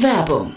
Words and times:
Werbung 0.00 0.56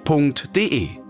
f.de. 0.05 1.00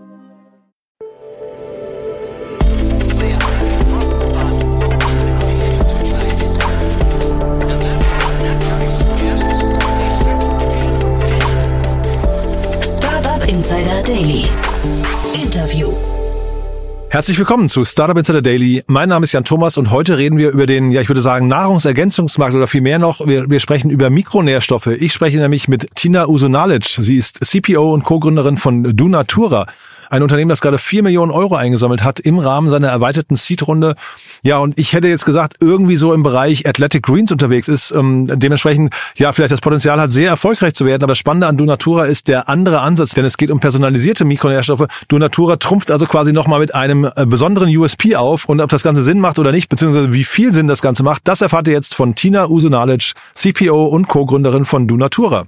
Herzlich 17.12 17.38
willkommen 17.38 17.68
zu 17.68 17.84
Startup 17.84 18.16
Insider 18.16 18.40
Daily. 18.40 18.84
Mein 18.86 19.10
Name 19.10 19.24
ist 19.24 19.32
Jan 19.32 19.44
Thomas 19.44 19.76
und 19.76 19.90
heute 19.90 20.16
reden 20.16 20.38
wir 20.38 20.48
über 20.48 20.64
den, 20.64 20.90
ja, 20.92 21.02
ich 21.02 21.10
würde 21.10 21.20
sagen, 21.20 21.46
Nahrungsergänzungsmarkt 21.46 22.54
oder 22.54 22.66
vielmehr 22.66 22.98
noch, 22.98 23.26
wir, 23.26 23.50
wir 23.50 23.60
sprechen 23.60 23.90
über 23.90 24.08
Mikronährstoffe. 24.08 24.86
Ich 24.86 25.12
spreche 25.12 25.36
nämlich 25.36 25.68
mit 25.68 25.94
Tina 25.94 26.26
Usunalic. 26.26 26.86
Sie 26.86 27.18
ist 27.18 27.44
CPO 27.44 27.92
und 27.92 28.04
Co-Gründerin 28.04 28.56
von 28.56 28.96
Dunatura. 28.96 29.66
Ein 30.12 30.22
Unternehmen, 30.22 30.50
das 30.50 30.60
gerade 30.60 30.76
vier 30.76 31.02
Millionen 31.02 31.30
Euro 31.30 31.54
eingesammelt 31.56 32.04
hat 32.04 32.20
im 32.20 32.38
Rahmen 32.38 32.68
seiner 32.68 32.88
erweiterten 32.88 33.34
Seed-Runde. 33.34 33.94
Ja, 34.42 34.58
und 34.58 34.78
ich 34.78 34.92
hätte 34.92 35.08
jetzt 35.08 35.24
gesagt, 35.24 35.54
irgendwie 35.58 35.96
so 35.96 36.12
im 36.12 36.22
Bereich 36.22 36.68
Athletic 36.68 37.02
Greens 37.04 37.32
unterwegs 37.32 37.66
ist. 37.66 37.92
Ähm, 37.92 38.26
dementsprechend, 38.30 38.92
ja, 39.16 39.32
vielleicht 39.32 39.52
das 39.52 39.62
Potenzial 39.62 39.98
hat, 39.98 40.12
sehr 40.12 40.28
erfolgreich 40.28 40.74
zu 40.74 40.84
werden. 40.84 41.02
Aber 41.02 41.12
das 41.12 41.18
Spannende 41.18 41.46
an 41.46 41.56
Dunatura 41.56 42.04
ist 42.04 42.28
der 42.28 42.50
andere 42.50 42.80
Ansatz, 42.80 43.14
denn 43.14 43.24
es 43.24 43.38
geht 43.38 43.50
um 43.50 43.60
personalisierte 43.60 44.26
Mikronährstoffe. 44.26 44.84
Dunatura 45.08 45.56
trumpft 45.56 45.90
also 45.90 46.04
quasi 46.04 46.34
nochmal 46.34 46.60
mit 46.60 46.74
einem 46.74 47.10
äh, 47.16 47.24
besonderen 47.24 47.74
USP 47.74 48.14
auf. 48.14 48.44
Und 48.44 48.60
ob 48.60 48.68
das 48.68 48.82
Ganze 48.82 49.02
Sinn 49.04 49.18
macht 49.18 49.38
oder 49.38 49.50
nicht, 49.50 49.70
beziehungsweise 49.70 50.12
wie 50.12 50.24
viel 50.24 50.52
Sinn 50.52 50.68
das 50.68 50.82
Ganze 50.82 51.04
macht, 51.04 51.22
das 51.24 51.40
erfahrt 51.40 51.68
ihr 51.68 51.72
jetzt 51.72 51.94
von 51.94 52.14
Tina 52.14 52.50
Usunalic, 52.50 53.14
CPO 53.34 53.86
und 53.86 54.08
Co-Gründerin 54.08 54.66
von 54.66 54.86
Dunatura. 54.86 55.46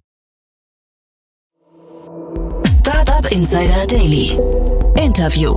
Startup 3.25 3.33
Insider 3.33 3.87
Daily. 3.87 4.37
Interview. 4.97 5.57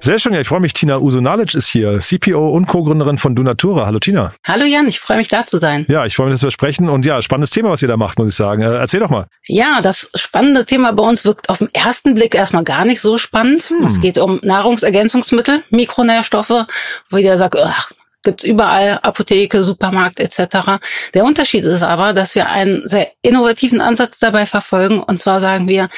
Sehr 0.00 0.18
schön, 0.18 0.34
ja, 0.34 0.40
ich 0.40 0.48
freue 0.48 0.60
mich. 0.60 0.74
Tina 0.74 0.98
Usunalic 0.98 1.54
ist 1.54 1.68
hier, 1.68 2.00
CPO 2.00 2.50
und 2.50 2.66
Co-Gründerin 2.66 3.16
von 3.16 3.34
Dunatura. 3.34 3.86
Hallo 3.86 3.98
Tina. 3.98 4.32
Hallo 4.44 4.64
Jan, 4.64 4.86
ich 4.86 5.00
freue 5.00 5.16
mich 5.16 5.28
da 5.28 5.46
zu 5.46 5.56
sein. 5.56 5.86
Ja, 5.88 6.04
ich 6.04 6.14
freue 6.14 6.26
mich, 6.26 6.34
dass 6.34 6.42
wir 6.42 6.50
sprechen. 6.50 6.90
Und 6.90 7.06
ja, 7.06 7.22
spannendes 7.22 7.50
Thema, 7.50 7.70
was 7.70 7.80
ihr 7.80 7.88
da 7.88 7.96
macht, 7.96 8.18
muss 8.18 8.28
ich 8.28 8.34
sagen. 8.34 8.62
Äh, 8.62 8.76
erzähl 8.76 9.00
doch 9.00 9.10
mal. 9.10 9.26
Ja, 9.46 9.80
das 9.80 10.10
spannende 10.14 10.66
Thema 10.66 10.92
bei 10.92 11.02
uns 11.02 11.24
wirkt 11.24 11.48
auf 11.48 11.58
den 11.58 11.72
ersten 11.72 12.14
Blick 12.14 12.34
erstmal 12.34 12.64
gar 12.64 12.84
nicht 12.84 13.00
so 13.00 13.16
spannend. 13.16 13.62
Hm. 13.70 13.86
Es 13.86 14.00
geht 14.00 14.18
um 14.18 14.40
Nahrungsergänzungsmittel, 14.42 15.62
Mikronährstoffe, 15.70 16.66
wo 17.10 17.16
jeder 17.16 17.38
sagt, 17.38 17.56
ach, 17.58 17.90
gibt's 18.24 18.42
überall, 18.42 18.98
Apotheke, 19.02 19.62
Supermarkt 19.62 20.18
etc. 20.18 20.80
Der 21.12 21.24
Unterschied 21.24 21.64
ist 21.64 21.82
aber, 21.82 22.12
dass 22.12 22.34
wir 22.34 22.48
einen 22.48 22.88
sehr 22.88 23.12
innovativen 23.22 23.80
Ansatz 23.80 24.18
dabei 24.18 24.46
verfolgen. 24.46 25.00
Und 25.02 25.20
zwar 25.20 25.40
sagen 25.40 25.68
wir, 25.68 25.88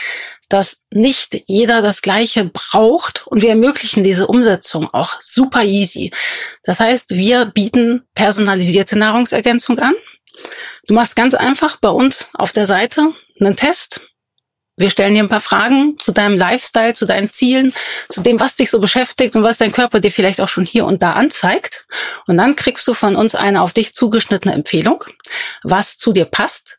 dass 0.48 0.78
nicht 0.92 1.36
jeder 1.47 1.83
das 1.83 2.02
Gleiche 2.02 2.44
braucht 2.44 3.27
und 3.27 3.42
wir 3.42 3.50
ermöglichen 3.50 4.05
diese 4.05 4.26
Umsetzung 4.26 4.93
auch 4.93 5.20
super 5.20 5.65
easy. 5.65 6.12
Das 6.62 6.81
heißt, 6.81 7.10
wir 7.10 7.47
bieten 7.47 8.03
personalisierte 8.15 8.97
Nahrungsergänzung 8.97 9.78
an. 9.81 9.94
Du 10.87 10.94
machst 10.94 11.16
ganz 11.16 11.34
einfach 11.34 11.78
bei 11.78 11.88
uns 11.88 12.28
auf 12.34 12.53
der 12.53 12.66
Seite 12.66 13.12
einen 13.41 13.56
Test, 13.56 14.00
wir 14.78 14.91
stellen 14.91 15.15
dir 15.15 15.22
ein 15.22 15.31
paar 15.31 15.41
Fragen 15.41 15.97
zu 15.97 16.12
deinem 16.12 16.37
Lifestyle, 16.37 16.93
zu 16.93 17.06
deinen 17.06 17.31
Zielen, 17.31 17.72
zu 18.10 18.20
dem, 18.20 18.38
was 18.38 18.56
dich 18.56 18.70
so 18.70 18.78
beschäftigt 18.78 19.34
und 19.34 19.43
was 19.43 19.56
dein 19.56 19.72
Körper 19.72 20.00
dir 20.00 20.12
vielleicht 20.12 20.41
auch 20.41 20.49
schon 20.49 20.66
hier 20.66 20.84
und 20.84 21.03
da 21.03 21.15
anzeigt. 21.15 21.87
Und 22.26 22.37
dann 22.37 22.56
kriegst 22.56 22.87
du 22.87 22.93
von 22.93 23.16
uns 23.16 23.34
eine 23.34 23.62
auf 23.62 23.72
dich 23.72 23.94
zugeschnittene 23.94 24.54
Empfehlung, 24.54 25.03
was 25.62 25.97
zu 25.97 26.12
dir 26.12 26.26
passt. 26.26 26.76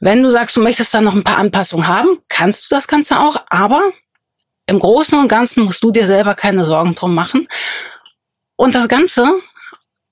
Wenn 0.00 0.22
du 0.22 0.30
sagst, 0.30 0.56
du 0.56 0.62
möchtest 0.62 0.94
da 0.94 1.00
noch 1.00 1.14
ein 1.14 1.24
paar 1.24 1.38
Anpassungen 1.38 1.86
haben, 1.86 2.18
kannst 2.28 2.70
du 2.70 2.74
das 2.74 2.88
Ganze 2.88 3.18
auch, 3.20 3.42
aber 3.48 3.82
im 4.66 4.78
Großen 4.78 5.18
und 5.18 5.28
Ganzen 5.28 5.64
musst 5.64 5.82
du 5.82 5.90
dir 5.90 6.06
selber 6.06 6.34
keine 6.34 6.64
Sorgen 6.64 6.94
drum 6.94 7.14
machen. 7.14 7.48
Und 8.56 8.74
das 8.74 8.88
Ganze 8.88 9.26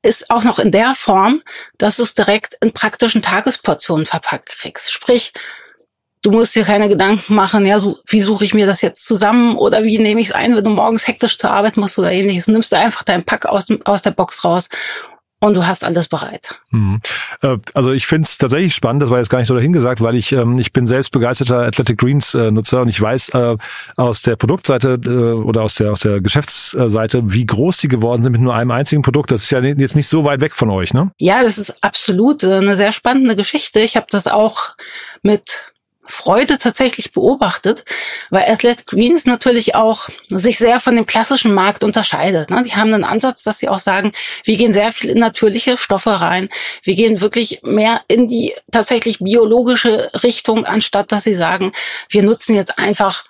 ist 0.03 0.31
auch 0.31 0.45
noch 0.45 0.59
in 0.59 0.71
der 0.71 0.95
Form, 0.95 1.43
dass 1.79 1.97
du 1.97 2.05
es 2.05 2.15
direkt 2.15 2.57
in 2.61 2.73
praktischen 2.73 3.23
Tagesportionen 3.23 4.07
verpackt 4.07 4.49
kriegst. 4.49 4.93
Sprich, 4.93 5.33
Du 6.27 6.33
musst 6.33 6.57
dir 6.57 6.65
keine 6.65 6.89
Gedanken 6.89 7.37
machen, 7.37 7.67
ja, 7.67 7.79
so, 7.79 8.01
wie 8.09 8.21
suche 8.21 8.45
ich 8.45 8.53
mir 8.53 8.67
das 8.67 8.81
jetzt 8.81 9.05
zusammen 9.05 9.57
oder 9.57 9.85
wie 9.85 9.99
nehme 9.99 10.21
ich 10.21 10.29
es 10.29 10.35
ein, 10.35 10.57
wenn 10.57 10.65
du 10.65 10.71
morgens 10.71 11.07
hektisch 11.07 11.39
zur 11.39 11.53
Arbeit 11.53 11.77
musst 11.77 12.01
oder 12.01 12.11
ähnliches. 12.11 12.49
Nimmst 12.49 12.73
du 12.73 12.77
einfach 12.77 13.05
deinen 13.05 13.25
Pack 13.25 13.47
aus, 13.47 13.69
aus 13.85 14.03
der 14.03 14.11
Box 14.11 14.43
raus 14.43 14.69
und 15.41 15.55
du 15.55 15.67
hast 15.67 15.85
alles 15.85 16.09
bereit. 16.09 16.59
Mhm. 16.71 17.01
Also 17.75 17.93
ich 17.93 18.07
finde 18.07 18.27
es 18.27 18.39
tatsächlich 18.39 18.75
spannend, 18.75 19.03
das 19.03 19.11
war 19.11 19.19
jetzt 19.19 19.29
gar 19.29 19.39
nicht 19.39 19.49
so 19.49 19.55
dahingesagt, 19.55 20.01
weil 20.01 20.17
ich 20.17 20.33
ähm, 20.33 20.59
ich 20.59 20.73
bin 20.73 20.87
selbst 20.87 21.11
begeisterter 21.11 21.61
Athletic 21.61 21.99
Greens 21.99 22.35
äh, 22.35 22.51
Nutzer 22.51 22.83
und 22.83 22.89
ich 22.89 23.01
weiß 23.01 23.31
äh, 23.31 23.57
aus 23.97 24.23
der 24.23 24.37
Produktseite 24.37 24.99
äh, 25.05 25.09
oder 25.09 25.63
aus 25.63 25.75
der 25.75 25.93
aus 25.93 26.01
der 26.01 26.21
Geschäftsseite, 26.21 27.23
wie 27.33 27.45
groß 27.45 27.79
die 27.79 27.89
geworden 27.89 28.23
sind 28.23 28.33
mit 28.33 28.41
nur 28.41 28.55
einem 28.55 28.71
einzigen 28.71 29.03
Produkt. 29.03 29.31
Das 29.31 29.43
ist 29.43 29.51
ja 29.51 29.61
jetzt 29.61 29.97
nicht 29.97 30.09
so 30.09 30.25
weit 30.25 30.41
weg 30.41 30.55
von 30.55 30.71
euch, 30.71 30.95
ne? 30.95 31.11
Ja, 31.19 31.43
das 31.43 31.59
ist 31.59 31.83
absolut 31.83 32.43
eine 32.43 32.77
sehr 32.77 32.93
spannende 32.93 33.37
Geschichte. 33.37 33.81
Ich 33.81 33.97
habe 33.97 34.07
das 34.11 34.27
auch 34.27 34.75
mit 35.23 35.73
Freude 36.09 36.59
tatsächlich 36.59 37.13
beobachtet, 37.13 37.85
weil 38.31 38.45
Athletic 38.45 38.87
Greens 38.87 39.27
natürlich 39.27 39.75
auch 39.75 40.09
sich 40.29 40.59
sehr 40.59 40.81
von 40.81 40.97
dem 40.97 41.07
klassischen 41.07 41.55
Markt 41.55 41.85
unterscheidet. 41.85 42.51
Ne? 42.51 42.63
Die 42.65 42.75
haben 42.75 42.93
einen 42.93 43.05
Ansatz, 43.05 43.43
dass 43.43 43.59
sie 43.59 43.69
auch 43.69 43.79
sagen, 43.79 44.13
wir 44.45 44.57
gehen 44.57 44.73
sehr 44.73 44.93
viel 44.93 45.11
in 45.11 45.19
natürliche 45.19 45.79
Stoffe 45.79 46.21
rein. 46.21 46.49
Wir 46.83 46.95
gehen 46.95 47.21
wirklich 47.21 47.61
mehr 47.63 48.03
in 48.09 48.29
die 48.29 48.55
tatsächlich 48.71 49.19
biologische 49.19 50.11
Richtung, 50.23 50.65
anstatt 50.65 51.13
dass 51.13 51.25
sie 51.25 51.35
sagen, 51.35 51.73
wir 52.09 52.23
nutzen 52.23 52.55
jetzt 52.55 52.79
einfach 52.79 53.25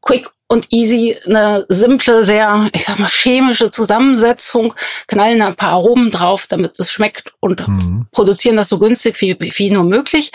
quick 0.00 0.30
und 0.48 0.72
easy 0.72 1.16
eine 1.26 1.66
simple, 1.68 2.24
sehr, 2.24 2.70
ich 2.72 2.84
sag 2.84 2.98
mal, 2.98 3.08
chemische 3.08 3.70
Zusammensetzung, 3.70 4.74
knallen 5.08 5.42
ein 5.42 5.56
paar 5.56 5.72
Aromen 5.72 6.10
drauf, 6.10 6.46
damit 6.48 6.78
es 6.78 6.92
schmeckt 6.92 7.32
und 7.40 7.66
mhm. 7.66 8.06
produzieren 8.12 8.56
das 8.56 8.68
so 8.68 8.78
günstig 8.78 9.20
wie, 9.20 9.36
wie 9.40 9.70
nur 9.70 9.84
möglich 9.84 10.30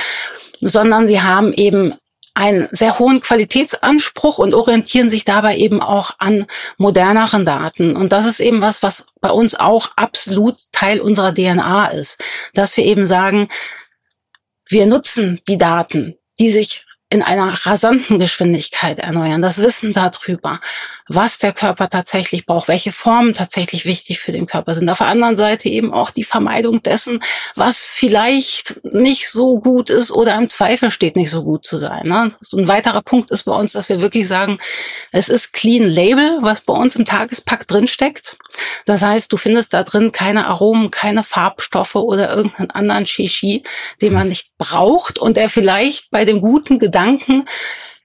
sondern 0.62 1.08
sie 1.08 1.22
haben 1.22 1.54
eben 1.54 1.96
einen 2.34 2.68
sehr 2.72 2.98
hohen 2.98 3.20
Qualitätsanspruch 3.20 4.38
und 4.38 4.54
orientieren 4.54 5.10
sich 5.10 5.26
dabei 5.26 5.58
eben 5.58 5.82
auch 5.82 6.12
an 6.18 6.46
moderneren 6.78 7.46
Daten. 7.46 7.96
Und 7.96 8.14
das 8.14 8.26
ist 8.26 8.40
eben 8.40 8.62
was, 8.62 8.82
was 8.84 9.08
bei 9.20 9.30
uns 9.30 9.56
auch 9.56 9.92
absolut 9.98 10.56
Teil 10.72 11.02
unserer 11.02 11.34
DNA 11.34 11.88
ist, 11.88 12.24
dass 12.54 12.78
wir 12.78 12.86
eben 12.86 13.06
sagen, 13.06 13.50
wir 14.70 14.86
nutzen 14.86 15.42
die 15.50 15.58
Daten, 15.58 16.18
die 16.40 16.50
sich 16.50 16.86
in 17.10 17.22
einer 17.22 17.54
rasanten 17.66 18.20
Geschwindigkeit 18.20 19.00
erneuern, 19.00 19.42
das 19.42 19.58
Wissen 19.58 19.92
darüber, 19.92 20.62
was 21.16 21.38
der 21.38 21.52
Körper 21.52 21.90
tatsächlich 21.90 22.46
braucht, 22.46 22.68
welche 22.68 22.92
Formen 22.92 23.34
tatsächlich 23.34 23.86
wichtig 23.86 24.20
für 24.20 24.32
den 24.32 24.46
Körper 24.46 24.74
sind. 24.74 24.90
Auf 24.90 25.00
der 25.00 25.08
anderen 25.08 25.36
Seite 25.36 25.68
eben 25.68 25.94
auch 25.94 26.12
die 26.12 26.24
Vermeidung 26.24 26.82
dessen, 26.82 27.22
was 27.56 27.86
vielleicht 27.86 28.84
nicht 28.86 29.30
so 29.30 29.60
gut 29.60 29.90
ist 29.90 30.12
oder 30.12 30.36
im 30.36 30.50
Zweifel 30.50 30.90
steht, 30.92 31.16
nicht 31.16 31.30
so 31.30 31.44
gut 31.44 31.66
zu 31.66 31.78
sein. 31.78 32.08
Ne? 32.08 32.32
So 32.40 32.58
ein 32.58 32.68
weiterer 32.68 33.02
Punkt 33.02 33.32
ist 33.32 33.44
bei 33.44 33.54
uns, 33.54 33.74
dass 33.74 33.90
wir 33.90 34.00
wirklich 34.00 34.28
sagen, 34.28 34.60
es 35.12 35.28
ist 35.28 35.54
Clean 35.54 35.90
Label, 35.90 36.38
was 36.42 36.62
bei 36.62 36.74
uns 36.74 36.96
im 36.96 37.06
Tagespack 37.06 37.68
drinsteckt. 37.68 38.38
Das 38.86 39.02
heißt, 39.02 39.32
du 39.32 39.38
findest 39.38 39.74
da 39.74 39.84
drin 39.84 40.12
keine 40.12 40.48
Aromen, 40.48 40.92
keine 40.92 41.24
Farbstoffe 41.24 41.96
oder 41.96 42.34
irgendeinen 42.36 42.72
anderen 42.72 43.06
Shishi, 43.06 43.64
den 44.02 44.14
man 44.14 44.30
nicht 44.30 44.52
braucht 44.58 45.20
und 45.20 45.38
der 45.38 45.50
vielleicht 45.50 46.10
bei 46.12 46.26
dem 46.26 46.42
guten 46.42 46.80
Gedanken 46.80 47.46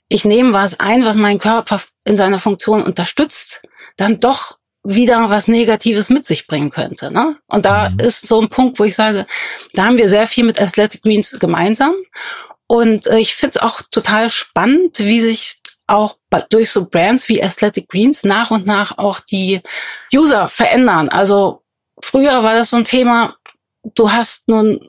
ich 0.09 0.25
nehme 0.25 0.53
was 0.53 0.81
ein, 0.81 1.05
was 1.05 1.17
meinen 1.17 1.39
Körper 1.39 1.81
in 2.05 2.17
seiner 2.17 2.39
Funktion 2.39 2.83
unterstützt, 2.83 3.63
dann 3.97 4.21
doch 4.21 4.59
wieder 4.85 5.31
was 5.31 5.49
Negatives 5.49 6.11
mit 6.11 6.27
sich 6.27 6.47
bringen 6.47 6.71
könnte. 6.71 7.11
Ne? 7.11 7.37
Und 7.49 7.65
da 7.65 7.91
mhm. 7.91 7.99
ist 8.01 8.27
so 8.27 8.41
ein 8.41 8.49
Punkt, 8.49 8.79
wo 8.79 8.85
ich 8.85 8.95
sage, 8.95 9.27
da 9.75 9.85
haben 9.85 9.99
wir 9.99 10.09
sehr 10.09 10.27
viel 10.27 10.45
mit 10.45 10.61
Athletic 10.61 11.03
Greens 11.03 11.37
gemeinsam. 11.41 11.95
Und 12.69 13.07
äh, 13.07 13.19
ich 13.19 13.35
finde 13.35 13.59
es 13.59 13.63
auch 13.63 13.83
total 13.91 14.31
spannend, 14.31 14.99
wie 15.01 15.21
sich 15.21 15.61
auch 15.89 16.17
durch 16.51 16.71
so 16.71 16.87
Brands 16.87 17.29
wie 17.29 17.43
Athletic 17.43 17.89
Greens 17.89 18.25
nach 18.25 18.51
und 18.51 18.67
nach 18.67 18.99
auch 18.99 19.21
die 19.21 19.61
User 20.13 20.49
verändern. 20.49 21.09
Also 21.09 21.63
früher 22.01 22.43
war 22.43 22.55
das 22.55 22.71
so 22.71 22.77
ein 22.77 22.85
Thema, 22.85 23.37
du 23.95 24.11
hast 24.11 24.49
nun 24.49 24.89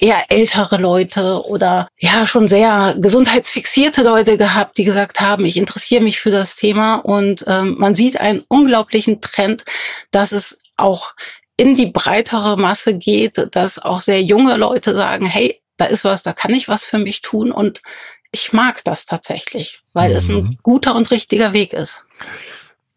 eher 0.00 0.30
ältere 0.30 0.76
Leute 0.76 1.46
oder 1.46 1.88
ja 1.98 2.26
schon 2.26 2.48
sehr 2.48 2.94
gesundheitsfixierte 2.98 4.02
Leute 4.02 4.36
gehabt, 4.36 4.78
die 4.78 4.84
gesagt 4.84 5.20
haben, 5.20 5.46
ich 5.46 5.56
interessiere 5.56 6.02
mich 6.02 6.20
für 6.20 6.30
das 6.30 6.56
Thema 6.56 6.96
und 6.96 7.44
ähm, 7.46 7.76
man 7.78 7.94
sieht 7.94 8.20
einen 8.20 8.44
unglaublichen 8.48 9.20
Trend, 9.20 9.64
dass 10.10 10.32
es 10.32 10.58
auch 10.76 11.12
in 11.56 11.74
die 11.74 11.86
breitere 11.86 12.56
Masse 12.56 12.96
geht, 12.96 13.48
dass 13.52 13.78
auch 13.78 14.00
sehr 14.00 14.22
junge 14.22 14.56
Leute 14.56 14.94
sagen, 14.94 15.26
hey, 15.26 15.60
da 15.76 15.86
ist 15.86 16.04
was, 16.04 16.22
da 16.22 16.32
kann 16.32 16.52
ich 16.52 16.68
was 16.68 16.84
für 16.84 16.98
mich 16.98 17.22
tun 17.22 17.50
und 17.50 17.80
ich 18.30 18.52
mag 18.52 18.82
das 18.84 19.06
tatsächlich, 19.06 19.82
weil 19.92 20.10
mhm. 20.10 20.16
es 20.16 20.28
ein 20.28 20.36
mhm. 20.36 20.58
guter 20.62 20.94
und 20.94 21.10
richtiger 21.10 21.52
Weg 21.52 21.72
ist. 21.72 22.06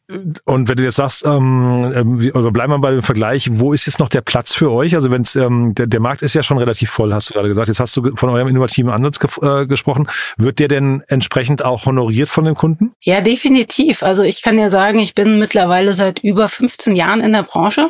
Und 0.07 0.69
wenn 0.69 0.77
du 0.77 0.83
jetzt 0.83 0.97
sagst, 0.97 1.25
ähm, 1.25 1.91
ähm 1.95 2.31
oder 2.35 2.51
bleiben 2.51 2.71
wir 2.71 2.79
bei 2.79 2.91
dem 2.91 3.01
Vergleich, 3.01 3.49
wo 3.53 3.73
ist 3.73 3.87
jetzt 3.87 3.99
noch 3.99 4.09
der 4.09 4.21
Platz 4.21 4.53
für 4.53 4.71
euch? 4.71 4.93
Also 4.93 5.09
wenn 5.09 5.23
ähm, 5.35 5.73
der, 5.73 5.87
der 5.87 5.99
Markt 5.99 6.21
ist 6.21 6.35
ja 6.35 6.43
schon 6.43 6.59
relativ 6.59 6.91
voll, 6.91 7.11
hast 7.11 7.29
du 7.29 7.33
gerade 7.33 7.47
gesagt. 7.47 7.67
Jetzt 7.67 7.79
hast 7.79 7.95
du 7.97 8.15
von 8.15 8.29
eurem 8.29 8.47
innovativen 8.47 8.91
Ansatz 8.91 9.19
ge 9.19 9.29
äh, 9.41 9.65
gesprochen. 9.65 10.07
Wird 10.37 10.59
der 10.59 10.67
denn 10.67 11.03
entsprechend 11.07 11.65
auch 11.65 11.85
honoriert 11.87 12.29
von 12.29 12.45
den 12.45 12.53
Kunden? 12.53 12.93
Ja, 13.01 13.21
definitiv. 13.21 14.03
Also 14.03 14.21
ich 14.21 14.43
kann 14.43 14.59
ja 14.59 14.69
sagen, 14.69 14.99
ich 14.99 15.15
bin 15.15 15.39
mittlerweile 15.39 15.93
seit 15.93 16.19
über 16.19 16.49
15 16.49 16.95
Jahren 16.95 17.21
in 17.21 17.33
der 17.33 17.43
Branche 17.43 17.89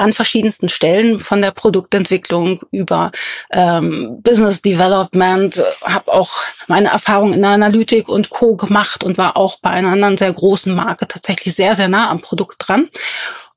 an 0.00 0.12
verschiedensten 0.12 0.68
Stellen 0.68 1.20
von 1.20 1.42
der 1.42 1.50
Produktentwicklung 1.50 2.62
über 2.70 3.12
ähm, 3.52 4.20
Business 4.22 4.62
Development, 4.62 5.62
habe 5.82 6.12
auch 6.12 6.30
meine 6.66 6.88
Erfahrung 6.88 7.32
in 7.32 7.42
der 7.42 7.50
Analytik 7.50 8.08
und 8.08 8.30
Co. 8.30 8.56
gemacht 8.56 9.04
und 9.04 9.18
war 9.18 9.36
auch 9.36 9.58
bei 9.60 9.70
einer 9.70 9.90
anderen 9.90 10.16
sehr 10.16 10.32
großen 10.32 10.74
Marke 10.74 11.06
tatsächlich 11.06 11.54
sehr, 11.54 11.74
sehr 11.74 11.88
nah 11.88 12.10
am 12.10 12.20
Produkt 12.20 12.56
dran. 12.58 12.88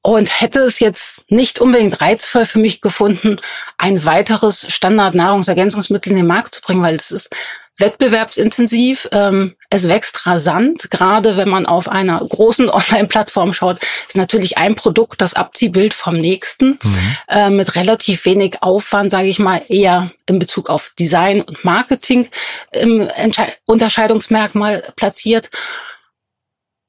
Und 0.06 0.42
hätte 0.42 0.60
es 0.60 0.80
jetzt 0.80 1.32
nicht 1.32 1.60
unbedingt 1.60 2.02
reizvoll 2.02 2.46
für 2.46 2.60
mich 2.60 2.82
gefunden, 2.82 3.38
ein 3.78 4.04
weiteres 4.04 4.68
Standard-Nahrungsergänzungsmittel 4.70 6.12
in 6.12 6.18
den 6.18 6.28
Markt 6.28 6.56
zu 6.56 6.62
bringen, 6.62 6.82
weil 6.82 6.96
es 6.96 7.10
ist 7.10 7.30
wettbewerbsintensiv. 7.78 9.10
Ähm, 9.12 9.56
es 9.70 9.88
wächst 9.88 10.26
rasant. 10.26 10.90
Gerade 10.92 11.38
wenn 11.38 11.50
man 11.50 11.66
auf 11.66 11.90
einer 11.90 12.20
großen 12.20 12.70
Online-Plattform 12.70 13.54
schaut, 13.54 13.80
ist 14.08 14.18
natürlich 14.18 14.58
ein 14.58 14.76
Produkt 14.76 15.22
das 15.22 15.34
Abziehbild 15.34 15.94
vom 15.94 16.16
nächsten 16.16 16.80
mhm. 16.82 17.18
äh, 17.28 17.50
mit 17.50 17.76
relativ 17.76 18.26
wenig 18.26 18.62
Aufwand, 18.62 19.12
sage 19.12 19.28
ich 19.28 19.40
mal, 19.40 19.62
eher 19.68 20.12
in 20.26 20.40
Bezug 20.40 20.70
auf 20.70 20.94
Design 21.00 21.42
und 21.42 21.64
Marketing 21.64 22.28
im 22.72 23.02
Entsche 23.02 23.48
Unterscheidungsmerkmal 23.66 24.94
platziert. 24.96 25.50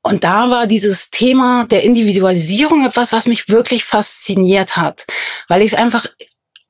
Und 0.07 0.23
da 0.23 0.51
war 0.51 0.67
dieses 0.67 1.09
Thema 1.09 1.65
der 1.65 1.83
Individualisierung 1.83 2.85
etwas, 2.85 3.15
was 3.15 3.27
mich 3.27 3.49
wirklich 3.49 3.85
fasziniert 3.85 4.77
hat, 4.77 5.07
weil 5.49 5.63
ich 5.63 5.73
es 5.73 5.79
einfach 5.79 6.07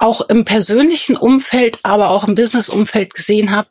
auch 0.04 0.20
im 0.20 0.44
persönlichen 0.44 1.16
Umfeld, 1.16 1.78
aber 1.82 2.10
auch 2.10 2.24
im 2.24 2.34
Business-Umfeld 2.34 3.14
gesehen 3.14 3.50
habe, 3.50 3.68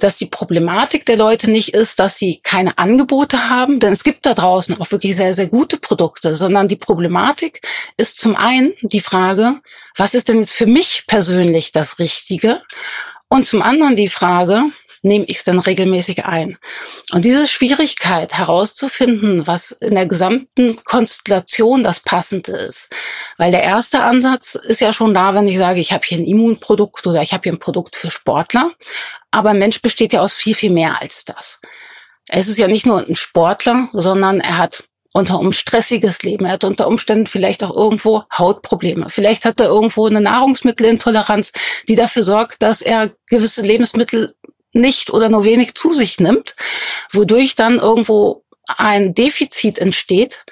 dass 0.00 0.16
die 0.16 0.26
Problematik 0.26 1.06
der 1.06 1.16
Leute 1.16 1.48
nicht 1.48 1.74
ist, 1.74 2.00
dass 2.00 2.18
sie 2.18 2.40
keine 2.42 2.76
Angebote 2.76 3.48
haben, 3.48 3.78
denn 3.78 3.92
es 3.92 4.02
gibt 4.02 4.26
da 4.26 4.34
draußen 4.34 4.80
auch 4.80 4.90
wirklich 4.90 5.14
sehr, 5.14 5.32
sehr 5.32 5.46
gute 5.46 5.76
Produkte, 5.76 6.34
sondern 6.34 6.66
die 6.66 6.76
Problematik 6.76 7.60
ist 7.96 8.18
zum 8.18 8.34
einen 8.34 8.72
die 8.82 9.00
Frage, 9.00 9.60
was 9.96 10.14
ist 10.14 10.28
denn 10.28 10.40
jetzt 10.40 10.54
für 10.54 10.66
mich 10.66 11.04
persönlich 11.06 11.70
das 11.70 12.00
Richtige? 12.00 12.62
Und 13.28 13.46
zum 13.46 13.62
anderen 13.62 13.94
die 13.94 14.08
Frage, 14.08 14.64
nehme 15.02 15.24
ich 15.26 15.38
es 15.38 15.44
denn 15.44 15.58
regelmäßig 15.58 16.24
ein? 16.24 16.58
Und 17.12 17.24
diese 17.24 17.46
Schwierigkeit 17.46 18.34
herauszufinden, 18.34 19.46
was 19.46 19.72
in 19.72 19.94
der 19.94 20.06
gesamten 20.06 20.82
Konstellation 20.84 21.84
das 21.84 22.00
Passende 22.00 22.52
ist, 22.52 22.90
weil 23.38 23.50
der 23.50 23.62
erste 23.62 24.02
Ansatz 24.02 24.54
ist 24.54 24.80
ja 24.80 24.92
schon 24.92 25.14
da, 25.14 25.34
wenn 25.34 25.46
ich 25.46 25.58
sage, 25.58 25.80
ich 25.80 25.92
habe 25.92 26.06
hier 26.06 26.18
ein 26.18 26.26
Immunprodukt 26.26 27.06
oder 27.06 27.22
ich 27.22 27.32
habe 27.32 27.44
hier 27.44 27.52
ein 27.52 27.58
Produkt 27.58 27.96
für 27.96 28.10
Sportler, 28.10 28.72
aber 29.30 29.50
ein 29.50 29.58
Mensch 29.58 29.82
besteht 29.82 30.12
ja 30.12 30.20
aus 30.20 30.34
viel, 30.34 30.54
viel 30.54 30.70
mehr 30.70 31.00
als 31.00 31.24
das. 31.24 31.60
Es 32.28 32.48
ist 32.48 32.58
ja 32.58 32.68
nicht 32.68 32.86
nur 32.86 33.04
ein 33.04 33.16
Sportler, 33.16 33.88
sondern 33.92 34.40
er 34.40 34.58
hat 34.58 34.84
unter 35.12 35.40
um 35.40 35.52
stressiges 35.52 36.22
Leben. 36.22 36.44
Er 36.44 36.52
hat 36.52 36.64
unter 36.64 36.86
Umständen 36.86 37.26
vielleicht 37.26 37.64
auch 37.64 37.74
irgendwo 37.74 38.22
Hautprobleme. 38.36 39.10
Vielleicht 39.10 39.44
hat 39.44 39.60
er 39.60 39.66
irgendwo 39.66 40.06
eine 40.06 40.20
Nahrungsmittelintoleranz, 40.20 41.52
die 41.88 41.96
dafür 41.96 42.22
sorgt, 42.22 42.62
dass 42.62 42.80
er 42.80 43.10
gewisse 43.28 43.62
Lebensmittel 43.62 44.34
nicht 44.72 45.10
oder 45.10 45.28
nur 45.28 45.44
wenig 45.44 45.74
zu 45.74 45.92
sich 45.92 46.20
nimmt, 46.20 46.54
wodurch 47.12 47.54
dann 47.54 47.78
irgendwo 47.78 48.44
ein 48.66 49.14
Defizit 49.14 49.78
entsteht, 49.78 50.44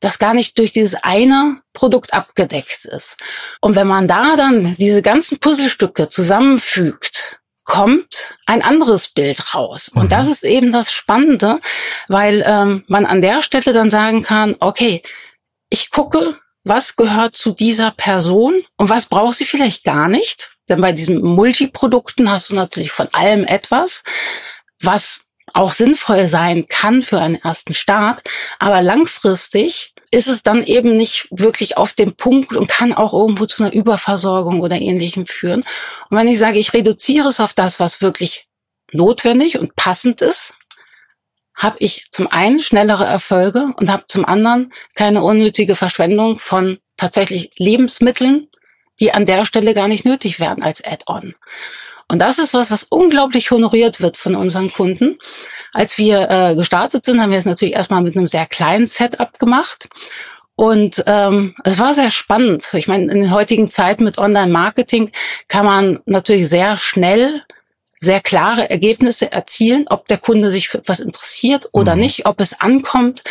das 0.00 0.18
gar 0.18 0.34
nicht 0.34 0.58
durch 0.58 0.72
dieses 0.72 1.02
eine 1.02 1.62
Produkt 1.72 2.12
abgedeckt 2.12 2.84
ist. 2.84 3.16
Und 3.60 3.74
wenn 3.74 3.86
man 3.86 4.06
da 4.06 4.36
dann 4.36 4.76
diese 4.76 5.00
ganzen 5.00 5.38
Puzzlestücke 5.38 6.10
zusammenfügt, 6.10 7.40
kommt 7.64 8.36
ein 8.44 8.62
anderes 8.62 9.08
Bild 9.08 9.54
raus. 9.54 9.88
Und 9.88 10.04
mhm. 10.04 10.08
das 10.10 10.28
ist 10.28 10.44
eben 10.44 10.70
das 10.70 10.92
Spannende, 10.92 11.60
weil 12.08 12.44
ähm, 12.46 12.84
man 12.86 13.06
an 13.06 13.22
der 13.22 13.42
Stelle 13.42 13.72
dann 13.72 13.90
sagen 13.90 14.22
kann, 14.22 14.56
okay, 14.60 15.02
ich 15.70 15.90
gucke, 15.90 16.38
was 16.62 16.96
gehört 16.96 17.36
zu 17.36 17.52
dieser 17.52 17.90
Person 17.90 18.62
und 18.76 18.90
was 18.90 19.06
braucht 19.06 19.36
sie 19.36 19.44
vielleicht 19.44 19.84
gar 19.84 20.08
nicht. 20.08 20.53
Denn 20.68 20.80
bei 20.80 20.92
diesen 20.92 21.22
Multiprodukten 21.22 22.30
hast 22.30 22.50
du 22.50 22.54
natürlich 22.54 22.92
von 22.92 23.08
allem 23.12 23.44
etwas, 23.44 24.02
was 24.80 25.20
auch 25.52 25.72
sinnvoll 25.72 26.26
sein 26.26 26.66
kann 26.68 27.02
für 27.02 27.20
einen 27.20 27.36
ersten 27.36 27.74
Start. 27.74 28.22
Aber 28.58 28.80
langfristig 28.80 29.94
ist 30.10 30.28
es 30.28 30.42
dann 30.42 30.62
eben 30.62 30.96
nicht 30.96 31.28
wirklich 31.30 31.76
auf 31.76 31.92
dem 31.92 32.14
Punkt 32.14 32.54
und 32.54 32.68
kann 32.68 32.92
auch 32.92 33.12
irgendwo 33.12 33.46
zu 33.46 33.62
einer 33.62 33.74
Überversorgung 33.74 34.60
oder 34.60 34.80
ähnlichem 34.80 35.26
führen. 35.26 35.64
Und 36.08 36.16
wenn 36.16 36.28
ich 36.28 36.38
sage, 36.38 36.58
ich 36.58 36.72
reduziere 36.72 37.28
es 37.28 37.40
auf 37.40 37.52
das, 37.52 37.80
was 37.80 38.00
wirklich 38.00 38.46
notwendig 38.92 39.58
und 39.58 39.76
passend 39.76 40.22
ist, 40.22 40.54
habe 41.54 41.76
ich 41.80 42.06
zum 42.10 42.26
einen 42.28 42.60
schnellere 42.60 43.04
Erfolge 43.04 43.74
und 43.76 43.90
habe 43.90 44.04
zum 44.06 44.24
anderen 44.24 44.72
keine 44.96 45.22
unnötige 45.22 45.76
Verschwendung 45.76 46.38
von 46.38 46.78
tatsächlich 46.96 47.50
Lebensmitteln, 47.58 48.48
die 49.00 49.12
an 49.12 49.26
der 49.26 49.44
Stelle 49.44 49.74
gar 49.74 49.88
nicht 49.88 50.04
nötig 50.04 50.40
werden 50.40 50.62
als 50.62 50.84
Add-on. 50.84 51.34
Und 52.08 52.18
das 52.18 52.38
ist 52.38 52.54
was, 52.54 52.70
was 52.70 52.84
unglaublich 52.84 53.50
honoriert 53.50 54.00
wird 54.00 54.16
von 54.16 54.34
unseren 54.34 54.70
Kunden. 54.72 55.18
Als 55.72 55.96
wir 55.98 56.28
äh, 56.30 56.54
gestartet 56.54 57.04
sind, 57.04 57.20
haben 57.20 57.30
wir 57.30 57.38
es 57.38 57.46
natürlich 57.46 57.74
erstmal 57.74 58.02
mit 58.02 58.16
einem 58.16 58.28
sehr 58.28 58.46
kleinen 58.46 58.86
Setup 58.86 59.38
gemacht. 59.38 59.88
Und 60.56 61.02
ähm, 61.06 61.54
es 61.64 61.78
war 61.78 61.94
sehr 61.94 62.10
spannend. 62.10 62.72
Ich 62.74 62.86
meine, 62.86 63.10
in 63.10 63.20
den 63.20 63.32
heutigen 63.32 63.70
Zeiten 63.70 64.04
mit 64.04 64.18
Online-Marketing 64.18 65.10
kann 65.48 65.64
man 65.64 66.00
natürlich 66.06 66.48
sehr 66.48 66.76
schnell 66.76 67.42
sehr 68.00 68.20
klare 68.20 68.70
Ergebnisse 68.70 69.32
erzielen, 69.32 69.86
ob 69.88 70.06
der 70.06 70.18
Kunde 70.18 70.50
sich 70.50 70.68
für 70.68 70.78
etwas 70.78 71.00
interessiert 71.00 71.68
oder 71.72 71.94
mhm. 71.94 72.02
nicht, 72.02 72.26
ob 72.26 72.40
es 72.40 72.60
ankommt. 72.60 73.22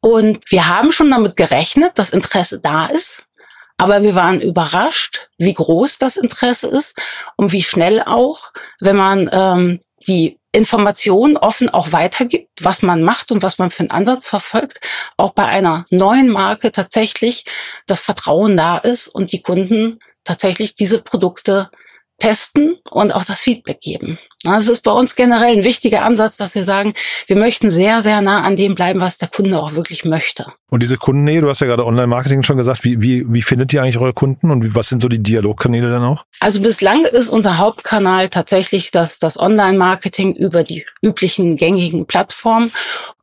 Und 0.00 0.50
wir 0.50 0.68
haben 0.68 0.92
schon 0.92 1.10
damit 1.10 1.36
gerechnet, 1.36 1.98
dass 1.98 2.10
Interesse 2.10 2.60
da 2.60 2.86
ist. 2.86 3.26
Aber 3.76 4.02
wir 4.02 4.14
waren 4.14 4.40
überrascht, 4.40 5.28
wie 5.38 5.54
groß 5.54 5.98
das 5.98 6.16
Interesse 6.16 6.68
ist 6.68 7.00
und 7.36 7.52
wie 7.52 7.62
schnell 7.62 8.02
auch, 8.02 8.52
wenn 8.80 8.96
man 8.96 9.28
ähm, 9.32 9.80
die 10.06 10.38
Informationen 10.52 11.38
offen 11.38 11.70
auch 11.70 11.92
weitergibt, 11.92 12.50
was 12.60 12.82
man 12.82 13.02
macht 13.02 13.32
und 13.32 13.42
was 13.42 13.58
man 13.58 13.70
für 13.70 13.80
einen 13.80 13.90
Ansatz 13.90 14.26
verfolgt, 14.26 14.80
auch 15.16 15.32
bei 15.32 15.46
einer 15.46 15.86
neuen 15.90 16.28
Marke 16.28 16.72
tatsächlich 16.72 17.46
das 17.86 18.02
Vertrauen 18.02 18.56
da 18.56 18.76
ist 18.76 19.08
und 19.08 19.32
die 19.32 19.40
Kunden 19.40 19.98
tatsächlich 20.24 20.74
diese 20.74 21.00
Produkte 21.00 21.70
testen 22.18 22.76
und 22.90 23.12
auch 23.12 23.24
das 23.24 23.40
Feedback 23.40 23.80
geben. 23.80 24.18
Das 24.44 24.68
ist 24.68 24.82
bei 24.82 24.90
uns 24.90 25.14
generell 25.14 25.56
ein 25.56 25.64
wichtiger 25.64 26.02
Ansatz, 26.02 26.36
dass 26.36 26.54
wir 26.54 26.64
sagen, 26.64 26.94
wir 27.26 27.36
möchten 27.36 27.70
sehr, 27.70 28.02
sehr 28.02 28.20
nah 28.22 28.42
an 28.42 28.56
dem 28.56 28.74
bleiben, 28.74 29.00
was 29.00 29.18
der 29.18 29.28
Kunde 29.28 29.60
auch 29.60 29.74
wirklich 29.74 30.04
möchte. 30.04 30.46
Und 30.68 30.82
diese 30.82 30.96
Kundennähe, 30.96 31.40
du 31.40 31.48
hast 31.48 31.60
ja 31.60 31.66
gerade 31.66 31.84
Online-Marketing 31.84 32.42
schon 32.42 32.56
gesagt, 32.56 32.84
wie, 32.84 33.02
wie, 33.02 33.24
wie 33.28 33.42
findet 33.42 33.72
ihr 33.72 33.82
eigentlich 33.82 33.98
eure 33.98 34.14
Kunden 34.14 34.50
und 34.50 34.74
was 34.74 34.88
sind 34.88 35.02
so 35.02 35.08
die 35.08 35.22
Dialogkanäle 35.22 35.90
dann 35.90 36.04
auch? 36.04 36.24
Also 36.40 36.60
bislang 36.60 37.04
ist 37.04 37.28
unser 37.28 37.58
Hauptkanal 37.58 38.30
tatsächlich 38.30 38.90
das, 38.90 39.18
das 39.18 39.38
Online-Marketing 39.38 40.34
über 40.34 40.64
die 40.64 40.86
üblichen 41.02 41.56
gängigen 41.56 42.06
Plattformen. 42.06 42.72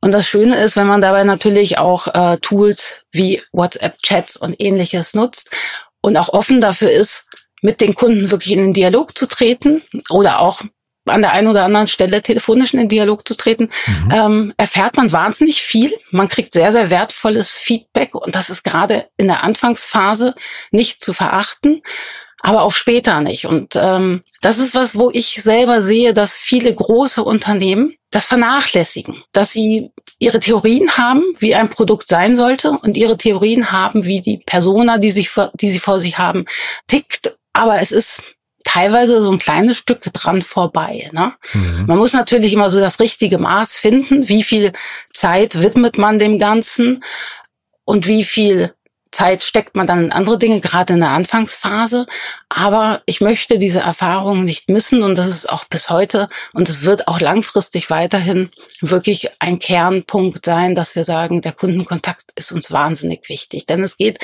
Und 0.01 0.13
das 0.13 0.27
Schöne 0.27 0.61
ist, 0.61 0.77
wenn 0.77 0.87
man 0.87 1.01
dabei 1.01 1.23
natürlich 1.23 1.77
auch 1.77 2.07
äh, 2.13 2.37
Tools 2.37 3.05
wie 3.11 3.41
WhatsApp-Chats 3.51 4.37
und 4.37 4.59
ähnliches 4.59 5.13
nutzt 5.13 5.55
und 6.01 6.17
auch 6.17 6.29
offen 6.29 6.61
dafür 6.61 6.91
ist, 6.91 7.29
mit 7.61 7.81
den 7.81 7.95
Kunden 7.95 8.31
wirklich 8.31 8.53
in 8.53 8.59
den 8.59 8.73
Dialog 8.73 9.17
zu 9.17 9.27
treten 9.27 9.81
oder 10.09 10.39
auch 10.39 10.61
an 11.05 11.21
der 11.21 11.31
einen 11.31 11.47
oder 11.47 11.63
anderen 11.65 11.87
Stelle 11.87 12.21
telefonisch 12.21 12.73
in 12.73 12.79
den 12.79 12.89
Dialog 12.89 13.27
zu 13.27 13.35
treten, 13.35 13.69
mhm. 13.87 14.11
ähm, 14.11 14.53
erfährt 14.57 14.97
man 14.97 15.11
wahnsinnig 15.11 15.61
viel. 15.61 15.93
Man 16.11 16.27
kriegt 16.27 16.53
sehr, 16.53 16.71
sehr 16.71 16.89
wertvolles 16.89 17.53
Feedback 17.57 18.15
und 18.15 18.35
das 18.35 18.49
ist 18.49 18.63
gerade 18.63 19.07
in 19.17 19.27
der 19.27 19.43
Anfangsphase 19.43 20.35
nicht 20.71 21.01
zu 21.01 21.13
verachten, 21.13 21.81
aber 22.41 22.61
auch 22.61 22.71
später 22.71 23.19
nicht. 23.21 23.45
Und 23.45 23.75
ähm, 23.75 24.23
das 24.41 24.59
ist 24.59 24.75
was, 24.75 24.95
wo 24.95 25.09
ich 25.11 25.41
selber 25.41 25.81
sehe, 25.81 26.13
dass 26.13 26.37
viele 26.37 26.73
große 26.73 27.23
Unternehmen 27.23 27.95
das 28.11 28.27
vernachlässigen, 28.27 29.23
dass 29.33 29.51
sie 29.51 29.91
ihre 30.19 30.39
Theorien 30.39 30.97
haben, 30.97 31.23
wie 31.37 31.55
ein 31.55 31.69
Produkt 31.69 32.07
sein 32.07 32.35
sollte 32.35 32.71
und 32.71 32.97
ihre 32.97 33.17
Theorien 33.17 33.71
haben, 33.71 34.05
wie 34.05 34.21
die 34.21 34.37
Persona, 34.37 34.97
die 34.97 35.11
sich, 35.11 35.31
die 35.55 35.69
sie 35.69 35.79
vor 35.79 35.99
sich 35.99 36.17
haben, 36.17 36.45
tickt 36.87 37.38
aber 37.53 37.81
es 37.81 37.91
ist 37.91 38.23
teilweise 38.63 39.21
so 39.21 39.31
ein 39.31 39.39
kleines 39.39 39.77
Stück 39.77 40.01
dran 40.13 40.41
vorbei. 40.41 41.09
Ne? 41.13 41.33
Mhm. 41.53 41.85
Man 41.87 41.97
muss 41.97 42.13
natürlich 42.13 42.53
immer 42.53 42.69
so 42.69 42.79
das 42.79 42.99
richtige 42.99 43.37
Maß 43.37 43.77
finden, 43.77 44.29
wie 44.29 44.43
viel 44.43 44.73
Zeit 45.13 45.59
widmet 45.59 45.97
man 45.97 46.19
dem 46.19 46.39
Ganzen 46.39 47.03
und 47.85 48.07
wie 48.07 48.23
viel 48.23 48.73
Zeit 49.11 49.41
steckt 49.41 49.75
man 49.75 49.87
dann 49.87 50.05
in 50.05 50.11
andere 50.11 50.37
Dinge, 50.37 50.61
gerade 50.61 50.93
in 50.93 50.99
der 50.99 51.09
Anfangsphase. 51.09 52.05
Aber 52.47 53.01
ich 53.07 53.21
möchte 53.21 53.57
diese 53.57 53.79
Erfahrung 53.79 54.45
nicht 54.45 54.69
missen 54.69 55.01
und 55.01 55.17
das 55.17 55.27
ist 55.27 55.49
auch 55.49 55.65
bis 55.65 55.89
heute 55.89 56.27
und 56.53 56.69
es 56.69 56.83
wird 56.83 57.07
auch 57.07 57.19
langfristig 57.19 57.89
weiterhin 57.89 58.51
wirklich 58.81 59.29
ein 59.39 59.57
Kernpunkt 59.57 60.45
sein, 60.45 60.75
dass 60.75 60.95
wir 60.95 61.03
sagen, 61.03 61.41
der 61.41 61.53
Kundenkontakt 61.53 62.31
ist 62.35 62.51
uns 62.51 62.71
wahnsinnig 62.71 63.29
wichtig. 63.29 63.65
Denn 63.65 63.83
es 63.83 63.97
geht 63.97 64.19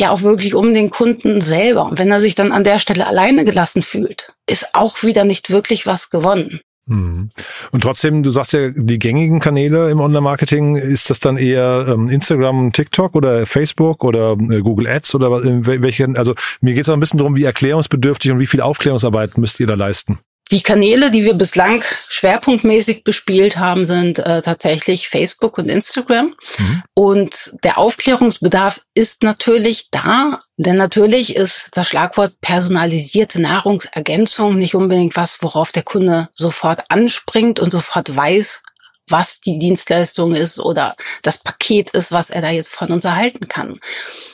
ja 0.00 0.10
auch 0.10 0.22
wirklich 0.22 0.54
um 0.54 0.74
den 0.74 0.90
Kunden 0.90 1.40
selber. 1.40 1.86
Und 1.86 1.98
wenn 1.98 2.10
er 2.10 2.20
sich 2.20 2.34
dann 2.34 2.52
an 2.52 2.64
der 2.64 2.78
Stelle 2.78 3.06
alleine 3.06 3.44
gelassen 3.44 3.82
fühlt, 3.82 4.32
ist 4.46 4.74
auch 4.74 5.02
wieder 5.02 5.24
nicht 5.24 5.50
wirklich 5.50 5.86
was 5.86 6.10
gewonnen. 6.10 6.60
Mhm. 6.90 7.30
Und 7.70 7.82
trotzdem, 7.82 8.24
du 8.24 8.30
sagst 8.30 8.52
ja, 8.52 8.70
die 8.70 8.98
gängigen 8.98 9.38
Kanäle 9.38 9.90
im 9.90 10.00
Online-Marketing, 10.00 10.74
ist 10.74 11.08
das 11.08 11.20
dann 11.20 11.36
eher 11.36 11.86
ähm, 11.88 12.08
Instagram, 12.08 12.72
TikTok 12.72 13.14
oder 13.14 13.46
Facebook 13.46 14.02
oder 14.02 14.32
äh, 14.32 14.60
Google 14.60 14.88
Ads 14.88 15.14
oder 15.14 15.30
welche? 15.30 16.08
Also 16.16 16.34
mir 16.60 16.74
geht 16.74 16.82
es 16.82 16.88
auch 16.88 16.94
ein 16.94 17.00
bisschen 17.00 17.18
darum, 17.18 17.36
wie 17.36 17.44
erklärungsbedürftig 17.44 18.32
und 18.32 18.40
wie 18.40 18.46
viel 18.48 18.60
Aufklärungsarbeit 18.60 19.38
müsst 19.38 19.60
ihr 19.60 19.68
da 19.68 19.74
leisten? 19.74 20.18
Die 20.50 20.62
Kanäle, 20.62 21.12
die 21.12 21.24
wir 21.24 21.34
bislang 21.34 21.84
schwerpunktmäßig 22.08 23.04
bespielt 23.04 23.58
haben, 23.58 23.86
sind 23.86 24.18
äh, 24.18 24.42
tatsächlich 24.42 25.08
Facebook 25.08 25.58
und 25.58 25.68
Instagram. 25.68 26.34
Mhm. 26.58 26.82
Und 26.94 27.52
der 27.62 27.78
Aufklärungsbedarf 27.78 28.80
ist 28.94 29.22
natürlich 29.22 29.90
da, 29.90 30.42
denn 30.56 30.76
natürlich 30.76 31.36
ist 31.36 31.68
das 31.76 31.88
Schlagwort 31.88 32.40
personalisierte 32.40 33.40
Nahrungsergänzung 33.40 34.56
nicht 34.56 34.74
unbedingt 34.74 35.14
was, 35.14 35.40
worauf 35.40 35.70
der 35.70 35.84
Kunde 35.84 36.28
sofort 36.32 36.84
anspringt 36.88 37.60
und 37.60 37.70
sofort 37.70 38.14
weiß, 38.14 38.62
was 39.08 39.40
die 39.40 39.58
Dienstleistung 39.58 40.34
ist 40.34 40.58
oder 40.58 40.96
das 41.22 41.38
Paket 41.38 41.90
ist, 41.90 42.12
was 42.12 42.30
er 42.30 42.42
da 42.42 42.50
jetzt 42.50 42.70
von 42.70 42.90
uns 42.90 43.04
erhalten 43.04 43.48
kann. 43.48 43.80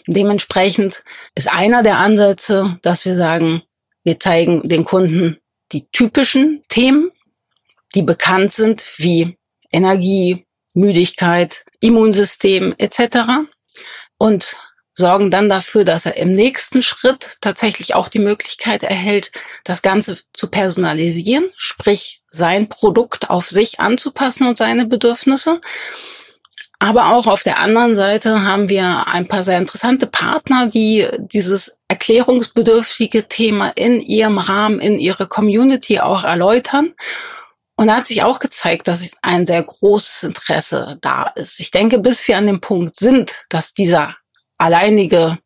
Dementsprechend 0.07 1.03
ist 1.35 1.51
einer 1.51 1.83
der 1.83 1.99
Ansätze, 1.99 2.79
dass 2.83 3.05
wir 3.05 3.17
sagen, 3.17 3.63
wir 4.05 4.21
zeigen 4.21 4.69
den 4.69 4.85
Kunden 4.85 5.39
die 5.73 5.89
typischen 5.91 6.65
Themen, 6.69 7.11
die 7.95 8.03
bekannt 8.03 8.53
sind, 8.53 8.85
wie 8.97 9.37
Energie, 9.71 10.47
Müdigkeit, 10.75 11.65
Immunsystem 11.81 12.75
etc. 12.79 13.49
und 14.19 14.57
sorgen 14.97 15.31
dann 15.31 15.49
dafür, 15.49 15.85
dass 15.85 16.07
er 16.07 16.17
im 16.17 16.33
nächsten 16.33 16.83
Schritt 16.83 17.37
tatsächlich 17.41 17.95
auch 17.95 18.09
die 18.09 18.19
Möglichkeit 18.19 18.83
erhält, 18.83 19.31
das 19.65 19.83
Ganze 19.83 20.19
zu 20.33 20.49
personalisieren, 20.49 21.51
sprich 21.57 22.23
sein 22.29 22.69
Produkt 22.69 23.29
auf 23.29 23.49
sich 23.49 23.79
anzupassen 23.79 24.47
und 24.47 24.57
seine 24.57 24.87
Bedürfnisse. 24.87 25.61
Aber 26.79 27.15
auch 27.15 27.27
auf 27.27 27.43
der 27.43 27.59
anderen 27.59 27.97
Seite 27.97 28.43
haben 28.43 28.69
wir 28.69 29.07
ein 29.07 29.27
paar 29.27 29.45
sehr 29.45 29.59
interessante 29.59 30.07
Partner, 30.07 30.69
die 30.69 31.09
dieses 31.19 31.79
erklärungsbedürftige 31.89 33.29
Thema 33.29 33.71
in 33.71 34.01
ihrem 34.01 34.39
Rahmen, 34.39 34.81
in 34.81 34.99
ihrer 34.99 35.27
Community 35.27 36.01
auch 36.01 36.25
erläutern. 36.25 36.93
Und 37.77 37.89
da 37.89 37.97
hat 37.97 38.07
sich 38.07 38.23
auch 38.23 38.41
gezeigt, 38.41 38.89
dass 38.89 39.17
ein 39.23 39.47
sehr 39.47 39.63
großes 39.63 40.25
Interesse 40.25 40.99
da 41.01 41.31
ist. 41.35 41.61
Ich 41.61 41.71
denke, 41.71 41.99
bis 41.99 42.27
wir 42.27 42.37
an 42.37 42.47
dem 42.47 42.61
Punkt 42.61 42.97
sind, 42.97 43.45
dass 43.49 43.73
dieser 43.73 44.17
alleinige 44.59 45.39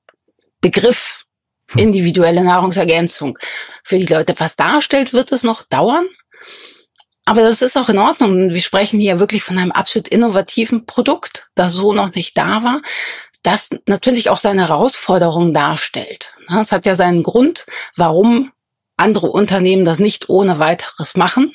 Begriff 0.60 1.24
hm. 1.70 1.80
individuelle 1.80 2.44
Nahrungsergänzung 2.44 3.38
für 3.82 3.98
die 3.98 4.06
Leute 4.12 4.34
was 4.38 4.56
darstellt, 4.56 5.12
wird 5.12 5.32
es 5.32 5.42
noch 5.42 5.62
dauern. 5.64 6.06
Aber 7.30 7.42
das 7.42 7.62
ist 7.62 7.76
auch 7.76 7.88
in 7.88 7.98
Ordnung. 7.98 8.50
Wir 8.50 8.60
sprechen 8.60 8.98
hier 8.98 9.20
wirklich 9.20 9.44
von 9.44 9.56
einem 9.56 9.70
absolut 9.70 10.08
innovativen 10.08 10.84
Produkt, 10.84 11.48
das 11.54 11.74
so 11.74 11.92
noch 11.92 12.12
nicht 12.16 12.36
da 12.36 12.64
war, 12.64 12.82
das 13.44 13.70
natürlich 13.86 14.30
auch 14.30 14.40
seine 14.40 14.66
Herausforderungen 14.66 15.54
darstellt. 15.54 16.34
Es 16.60 16.72
hat 16.72 16.86
ja 16.86 16.96
seinen 16.96 17.22
Grund, 17.22 17.66
warum 17.94 18.50
andere 18.96 19.28
Unternehmen 19.28 19.84
das 19.84 20.00
nicht 20.00 20.28
ohne 20.28 20.58
weiteres 20.58 21.16
machen. 21.16 21.54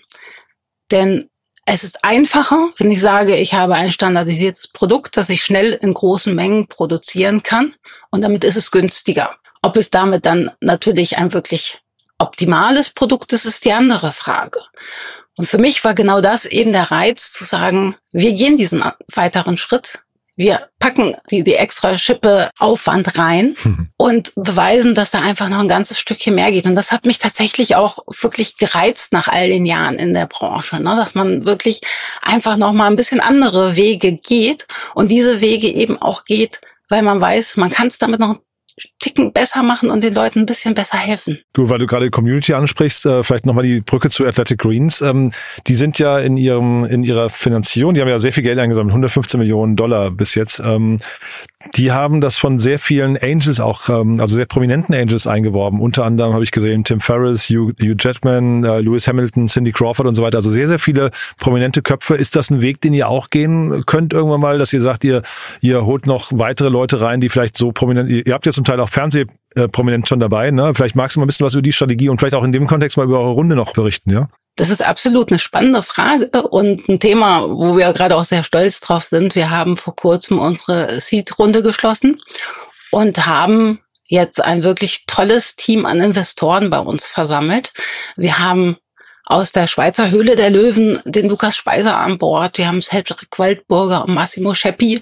Denn 0.92 1.30
es 1.66 1.84
ist 1.84 2.06
einfacher, 2.06 2.70
wenn 2.78 2.90
ich 2.90 3.02
sage, 3.02 3.36
ich 3.36 3.54
habe 3.54 3.76
ein 3.76 3.92
standardisiertes 3.92 4.70
Produkt, 4.70 5.18
das 5.18 5.28
ich 5.28 5.44
schnell 5.44 5.74
in 5.74 5.94
großen 5.94 6.34
Mengen 6.34 6.68
produzieren 6.68 7.44
kann. 7.44 7.76
Und 8.12 8.22
damit 8.22 8.46
ist 8.46 8.56
es 8.56 8.72
günstiger. 8.72 9.36
Ob 9.62 9.76
es 9.76 9.90
damit 9.90 10.26
dann 10.26 10.52
natürlich 10.62 11.18
ein 11.18 11.34
wirklich 11.34 11.82
optimales 12.18 12.92
Produkt 12.92 13.34
ist, 13.34 13.44
ist 13.44 13.66
die 13.66 13.74
andere 13.74 14.14
Frage. 14.14 14.62
Und 15.38 15.48
für 15.48 15.58
mich 15.58 15.84
war 15.84 15.94
genau 15.94 16.22
das 16.22 16.46
eben 16.46 16.72
der 16.72 16.92
Reiz 16.92 17.34
zu 17.34 17.44
sagen, 17.44 17.96
wir 18.12 18.34
gehen 18.34 18.58
diesen 18.58 18.84
weiteren 19.14 19.58
Schritt. 19.58 20.00
Wir 20.38 20.68
packen 20.80 21.16
die, 21.32 21.44
die 21.44 21.56
extra 21.56 21.98
Schippe 21.98 22.50
Aufwand 22.60 23.18
rein 23.18 23.56
mhm. 23.64 23.90
und 23.96 24.34
beweisen, 24.36 24.94
dass 24.94 25.12
da 25.12 25.22
einfach 25.22 25.48
noch 25.48 25.60
ein 25.60 25.70
ganzes 25.70 25.98
Stückchen 25.98 26.36
mehr 26.36 26.52
geht. 26.52 26.66
Und 26.66 26.76
das 26.76 26.92
hat 26.92 27.06
mich 27.06 27.20
tatsächlich 27.20 27.78
auch 27.78 28.00
wirklich 28.20 28.58
gereizt 28.58 29.14
nach 29.14 29.30
all 29.30 29.48
den 29.48 29.66
Jahren 29.66 29.96
in 29.96 30.14
der 30.14 30.26
Branche, 30.26 30.80
ne? 30.82 30.96
dass 30.98 31.16
man 31.16 31.46
wirklich 31.46 31.82
einfach 32.22 32.58
noch 32.58 32.74
mal 32.74 32.88
ein 32.88 32.98
bisschen 32.98 33.22
andere 33.22 33.78
Wege 33.78 34.12
geht 34.14 34.68
und 34.94 35.10
diese 35.10 35.40
Wege 35.40 35.68
eben 35.68 36.02
auch 36.02 36.26
geht, 36.26 36.60
weil 36.90 37.02
man 37.02 37.22
weiß, 37.22 37.56
man 37.56 37.72
kann 37.72 37.88
es 37.88 37.98
damit 37.98 38.20
noch 38.20 38.38
Ticken 39.00 39.32
besser 39.32 39.64
machen 39.64 39.90
und 39.90 40.04
den 40.04 40.14
Leuten 40.14 40.40
ein 40.40 40.46
bisschen 40.46 40.74
besser 40.74 40.98
helfen. 40.98 41.40
Du, 41.54 41.70
weil 41.70 41.80
du 41.80 41.86
gerade 41.86 42.10
Community 42.10 42.54
ansprichst, 42.54 43.06
äh, 43.06 43.24
vielleicht 43.24 43.46
nochmal 43.46 43.64
die 43.64 43.80
Brücke 43.80 44.10
zu 44.10 44.26
Athletic 44.26 44.60
Greens. 44.60 45.02
Ähm, 45.02 45.32
die 45.68 45.76
sind 45.76 45.98
ja 45.98 46.20
in 46.20 46.36
ihrem 46.38 46.84
in 46.86 47.04
ihrer 47.04 47.30
Finanzierung, 47.30 47.94
die 47.94 48.02
haben 48.02 48.08
ja 48.08 48.20
sehr 48.20 48.34
viel 48.34 48.44
Geld 48.44 48.60
eingesammelt, 48.60 48.92
115 48.92 49.40
Millionen 49.40 49.76
Dollar 49.76 50.12
bis 50.12 50.36
jetzt. 50.36 50.60
Ähm, 50.60 51.00
die 51.76 51.92
haben 51.92 52.22
das 52.22 52.38
von 52.38 52.60
sehr 52.60 52.80
vielen 52.80 53.18
Angels 53.18 53.60
auch, 53.60 53.90
ähm, 53.90 54.20
also 54.20 54.36
sehr 54.36 54.46
prominenten 54.46 54.94
Angels 54.94 55.26
eingeworben. 55.26 55.80
Unter 55.80 56.06
anderem 56.06 56.34
habe 56.34 56.44
ich 56.44 56.52
gesehen 56.52 56.84
Tim 56.84 57.00
Ferriss, 57.00 57.50
Hugh, 57.50 57.74
Hugh 57.82 57.96
Jetman, 57.98 58.64
äh, 58.64 58.82
Lewis 58.82 59.08
Hamilton, 59.08 59.48
Cindy 59.48 59.72
Crawford 59.72 60.08
und 60.08 60.16
so 60.16 60.24
weiter. 60.24 60.38
Also 60.38 60.52
sehr, 60.52 60.68
sehr 60.68 60.80
viele 60.80 61.12
prominente 61.40 61.82
Köpfe. 61.82 62.16
Ist 62.16 62.36
das 62.36 62.50
ein 62.50 62.62
Weg, 62.62 62.82
den 62.82 62.94
ihr 62.94 63.08
auch 63.08 63.30
gehen 63.30 63.84
könnt 63.86 64.14
irgendwann 64.14 64.42
mal, 64.42 64.60
dass 64.60 64.74
ihr 64.74 64.82
sagt, 64.82 65.04
ihr, 65.04 65.24
ihr 65.62 65.86
holt 65.86 66.08
noch 66.08 66.32
weitere 66.34 66.70
Leute 66.70 67.02
rein, 67.02 67.22
die 67.22 67.30
vielleicht 67.30 67.58
so 67.58 67.72
prominent, 67.72 68.10
ihr 68.10 68.34
habt 68.34 68.46
jetzt 68.46 68.58
Teil 68.66 68.80
auch 68.80 68.90
Fernsehprominent 68.90 70.08
schon 70.08 70.20
dabei. 70.20 70.52
Ne? 70.52 70.74
Vielleicht 70.76 70.96
magst 70.96 71.16
du 71.16 71.20
mal 71.20 71.26
ein 71.26 71.28
bisschen 71.28 71.46
was 71.46 71.54
über 71.54 71.62
die 71.62 71.74
Strategie 71.74 72.10
und 72.10 72.20
vielleicht 72.20 72.36
auch 72.36 72.44
in 72.44 72.52
dem 72.52 72.68
Kontext 72.68 72.98
mal 72.98 73.06
über 73.06 73.20
eure 73.20 73.32
Runde 73.32 73.56
noch 73.56 73.74
berichten, 73.74 74.12
ja? 74.12 74.28
Das 74.58 74.70
ist 74.70 74.86
absolut 74.86 75.30
eine 75.30 75.40
spannende 75.40 75.84
Frage 75.84 76.30
und 76.50 76.88
ein 76.88 77.02
Thema, 77.02 77.50
wo 77.50 77.76
wir 77.76 77.92
gerade 77.92 78.16
auch 78.16 78.24
sehr 78.24 78.46
stolz 78.46 78.80
drauf 78.80 79.04
sind. 79.04 79.36
Wir 79.36 79.50
haben 79.50 79.76
vor 79.76 79.98
kurzem 79.98 80.40
unsere 80.40 81.02
Seed-Runde 81.02 81.62
geschlossen 81.62 82.22
und 82.92 83.26
haben 83.26 83.82
jetzt 84.08 84.42
ein 84.42 84.64
wirklich 84.64 85.06
tolles 85.08 85.58
Team 85.58 85.86
an 85.86 86.00
Investoren 86.00 86.70
bei 86.70 86.80
uns 86.80 87.06
versammelt. 87.06 87.74
Wir 88.16 88.40
haben 88.40 88.78
aus 89.26 89.52
der 89.52 89.68
Schweizer 89.68 90.12
Höhle 90.12 90.38
der 90.38 90.52
Löwen 90.52 91.02
den 91.04 91.28
Lukas 91.28 91.58
Speiser 91.58 91.98
an 91.98 92.18
Bord. 92.18 92.58
Wir 92.58 92.68
haben 92.68 92.82
Cedric 92.82 93.38
Waldburger 93.38 94.06
und 94.06 94.14
Massimo 94.14 94.54
Scheppi. 94.54 95.02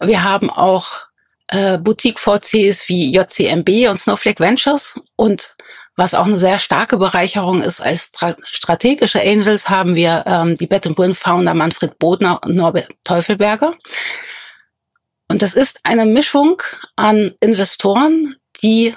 Wir 0.00 0.22
haben 0.22 0.48
auch 0.48 1.09
äh, 1.50 1.78
Boutique-VCs 1.78 2.88
wie 2.88 3.12
JCMB 3.12 3.90
und 3.90 3.98
Snowflake 3.98 4.40
Ventures. 4.40 5.00
Und 5.16 5.54
was 5.96 6.14
auch 6.14 6.26
eine 6.26 6.38
sehr 6.38 6.58
starke 6.58 6.96
Bereicherung 6.96 7.60
ist, 7.60 7.80
als 7.80 8.12
strategische 8.50 9.20
Angels 9.20 9.68
haben 9.68 9.94
wir 9.94 10.24
ähm, 10.26 10.54
die 10.54 10.66
Bet 10.66 10.86
Win 10.86 11.14
Founder 11.14 11.54
Manfred 11.54 11.98
Bodner 11.98 12.40
und 12.42 12.54
Norbert 12.54 12.88
Teufelberger. 13.04 13.74
Und 15.28 15.42
das 15.42 15.54
ist 15.54 15.80
eine 15.84 16.06
Mischung 16.06 16.62
an 16.96 17.34
Investoren, 17.40 18.36
die 18.62 18.96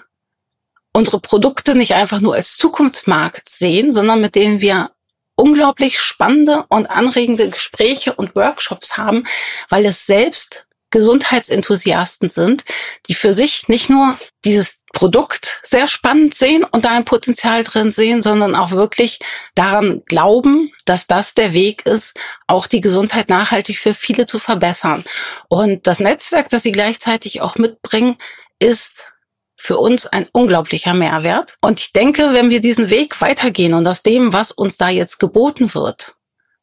unsere 0.93 1.19
Produkte 1.19 1.75
nicht 1.75 1.95
einfach 1.95 2.21
nur 2.21 2.35
als 2.35 2.55
Zukunftsmarkt 2.55 3.49
sehen, 3.49 3.91
sondern 3.91 4.21
mit 4.21 4.35
denen 4.35 4.61
wir 4.61 4.91
unglaublich 5.35 5.99
spannende 5.99 6.65
und 6.69 6.85
anregende 6.85 7.49
Gespräche 7.49 8.13
und 8.13 8.35
Workshops 8.35 8.97
haben, 8.97 9.25
weil 9.69 9.85
es 9.85 10.05
selbst 10.05 10.67
Gesundheitsenthusiasten 10.93 12.29
sind, 12.29 12.63
die 13.07 13.15
für 13.15 13.33
sich 13.33 13.67
nicht 13.67 13.89
nur 13.89 14.17
dieses 14.45 14.83
Produkt 14.93 15.59
sehr 15.63 15.87
spannend 15.87 16.35
sehen 16.35 16.63
und 16.63 16.85
da 16.85 16.91
ein 16.91 17.03
Potenzial 17.03 17.63
drin 17.63 17.89
sehen, 17.89 18.21
sondern 18.21 18.53
auch 18.53 18.69
wirklich 18.69 19.19
daran 19.55 20.03
glauben, 20.05 20.71
dass 20.85 21.07
das 21.07 21.33
der 21.33 21.51
Weg 21.51 21.87
ist, 21.87 22.15
auch 22.45 22.67
die 22.67 22.79
Gesundheit 22.79 23.27
nachhaltig 23.27 23.79
für 23.79 23.95
viele 23.95 24.27
zu 24.27 24.37
verbessern. 24.37 25.03
Und 25.49 25.87
das 25.87 25.99
Netzwerk, 25.99 26.49
das 26.49 26.61
sie 26.61 26.71
gleichzeitig 26.71 27.41
auch 27.41 27.55
mitbringen, 27.55 28.17
ist 28.59 29.11
für 29.57 29.77
uns 29.77 30.05
ein 30.05 30.27
unglaublicher 30.31 30.93
Mehrwert. 30.93 31.57
Und 31.59 31.79
ich 31.79 31.91
denke, 31.91 32.33
wenn 32.33 32.51
wir 32.51 32.61
diesen 32.61 32.91
Weg 32.91 33.19
weitergehen 33.19 33.73
und 33.73 33.87
aus 33.87 34.03
dem, 34.03 34.31
was 34.31 34.51
uns 34.51 34.77
da 34.77 34.89
jetzt 34.89 35.19
geboten 35.19 35.73
wird, 35.73 36.13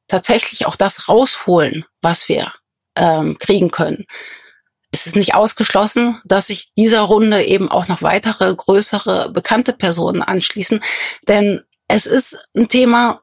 tatsächlich 0.07 0.67
auch 0.67 0.77
das 0.77 1.09
rausholen, 1.09 1.85
was 2.01 2.29
wir 2.29 2.53
ähm, 3.01 3.39
kriegen 3.39 3.71
können, 3.71 4.07
es 4.93 5.07
ist 5.07 5.17
nicht 5.17 5.35
ausgeschlossen, 5.35 6.21
dass 6.25 6.49
sich 6.49 6.75
dieser 6.75 7.03
Runde 7.03 7.45
eben 7.45 7.71
auch 7.71 7.89
noch 7.89 8.03
weitere 8.03 8.55
größere 8.55 9.31
bekannte 9.33 9.73
Personen 9.73 10.23
anschließen, 10.23 10.81
denn 11.29 11.63
es 11.89 12.07
ist 12.07 12.39
ein 12.57 12.69
Thema, 12.69 13.23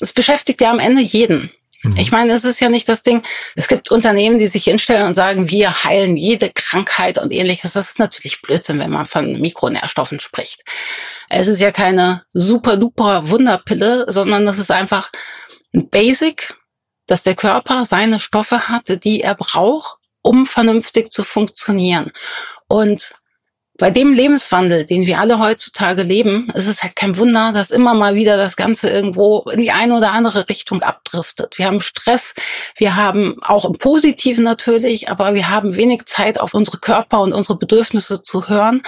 es 0.00 0.12
beschäftigt 0.12 0.60
ja 0.60 0.70
am 0.70 0.78
Ende 0.78 1.02
jeden. 1.02 1.50
Mhm. 1.82 1.96
Ich 1.96 2.12
meine, 2.12 2.32
es 2.32 2.44
ist 2.44 2.60
ja 2.60 2.68
nicht 2.68 2.88
das 2.88 3.02
Ding, 3.02 3.22
es 3.56 3.66
gibt 3.66 3.90
Unternehmen, 3.90 4.38
die 4.38 4.46
sich 4.46 4.64
hinstellen 4.64 5.06
und 5.06 5.14
sagen, 5.14 5.50
wir 5.50 5.84
heilen 5.84 6.16
jede 6.16 6.50
Krankheit 6.50 7.18
und 7.18 7.32
ähnliches. 7.32 7.72
Das 7.72 7.90
ist 7.90 7.98
natürlich 7.98 8.40
Blödsinn, 8.40 8.78
wenn 8.78 8.90
man 8.90 9.06
von 9.06 9.40
Mikronährstoffen 9.40 10.20
spricht. 10.20 10.62
Es 11.28 11.48
ist 11.48 11.60
ja 11.60 11.72
keine 11.72 12.22
super 12.28 12.76
duper 12.76 13.28
Wunderpille, 13.28 14.06
sondern 14.08 14.46
es 14.46 14.58
ist 14.58 14.70
einfach 14.70 15.10
ein 15.74 15.88
Basic, 15.90 16.54
dass 17.12 17.22
der 17.22 17.34
Körper 17.34 17.84
seine 17.84 18.18
Stoffe 18.18 18.70
hat, 18.70 19.04
die 19.04 19.20
er 19.20 19.34
braucht, 19.34 19.98
um 20.22 20.46
vernünftig 20.46 21.12
zu 21.12 21.24
funktionieren. 21.24 22.10
Und 22.68 23.12
bei 23.76 23.90
dem 23.90 24.14
Lebenswandel, 24.14 24.86
den 24.86 25.04
wir 25.04 25.20
alle 25.20 25.38
heutzutage 25.38 26.04
leben, 26.04 26.48
ist 26.54 26.68
es 26.68 26.82
halt 26.82 26.96
kein 26.96 27.18
Wunder, 27.18 27.52
dass 27.52 27.70
immer 27.70 27.92
mal 27.92 28.14
wieder 28.14 28.38
das 28.38 28.56
Ganze 28.56 28.88
irgendwo 28.88 29.40
in 29.50 29.60
die 29.60 29.72
eine 29.72 29.94
oder 29.94 30.12
andere 30.12 30.48
Richtung 30.48 30.80
abdriftet. 30.82 31.58
Wir 31.58 31.66
haben 31.66 31.82
Stress, 31.82 32.32
wir 32.76 32.96
haben 32.96 33.42
auch 33.42 33.66
im 33.66 33.74
Positiven 33.74 34.44
natürlich, 34.44 35.10
aber 35.10 35.34
wir 35.34 35.50
haben 35.50 35.76
wenig 35.76 36.06
Zeit, 36.06 36.40
auf 36.40 36.54
unsere 36.54 36.78
Körper 36.78 37.20
und 37.20 37.34
unsere 37.34 37.58
Bedürfnisse 37.58 38.22
zu 38.22 38.48
hören. 38.48 38.82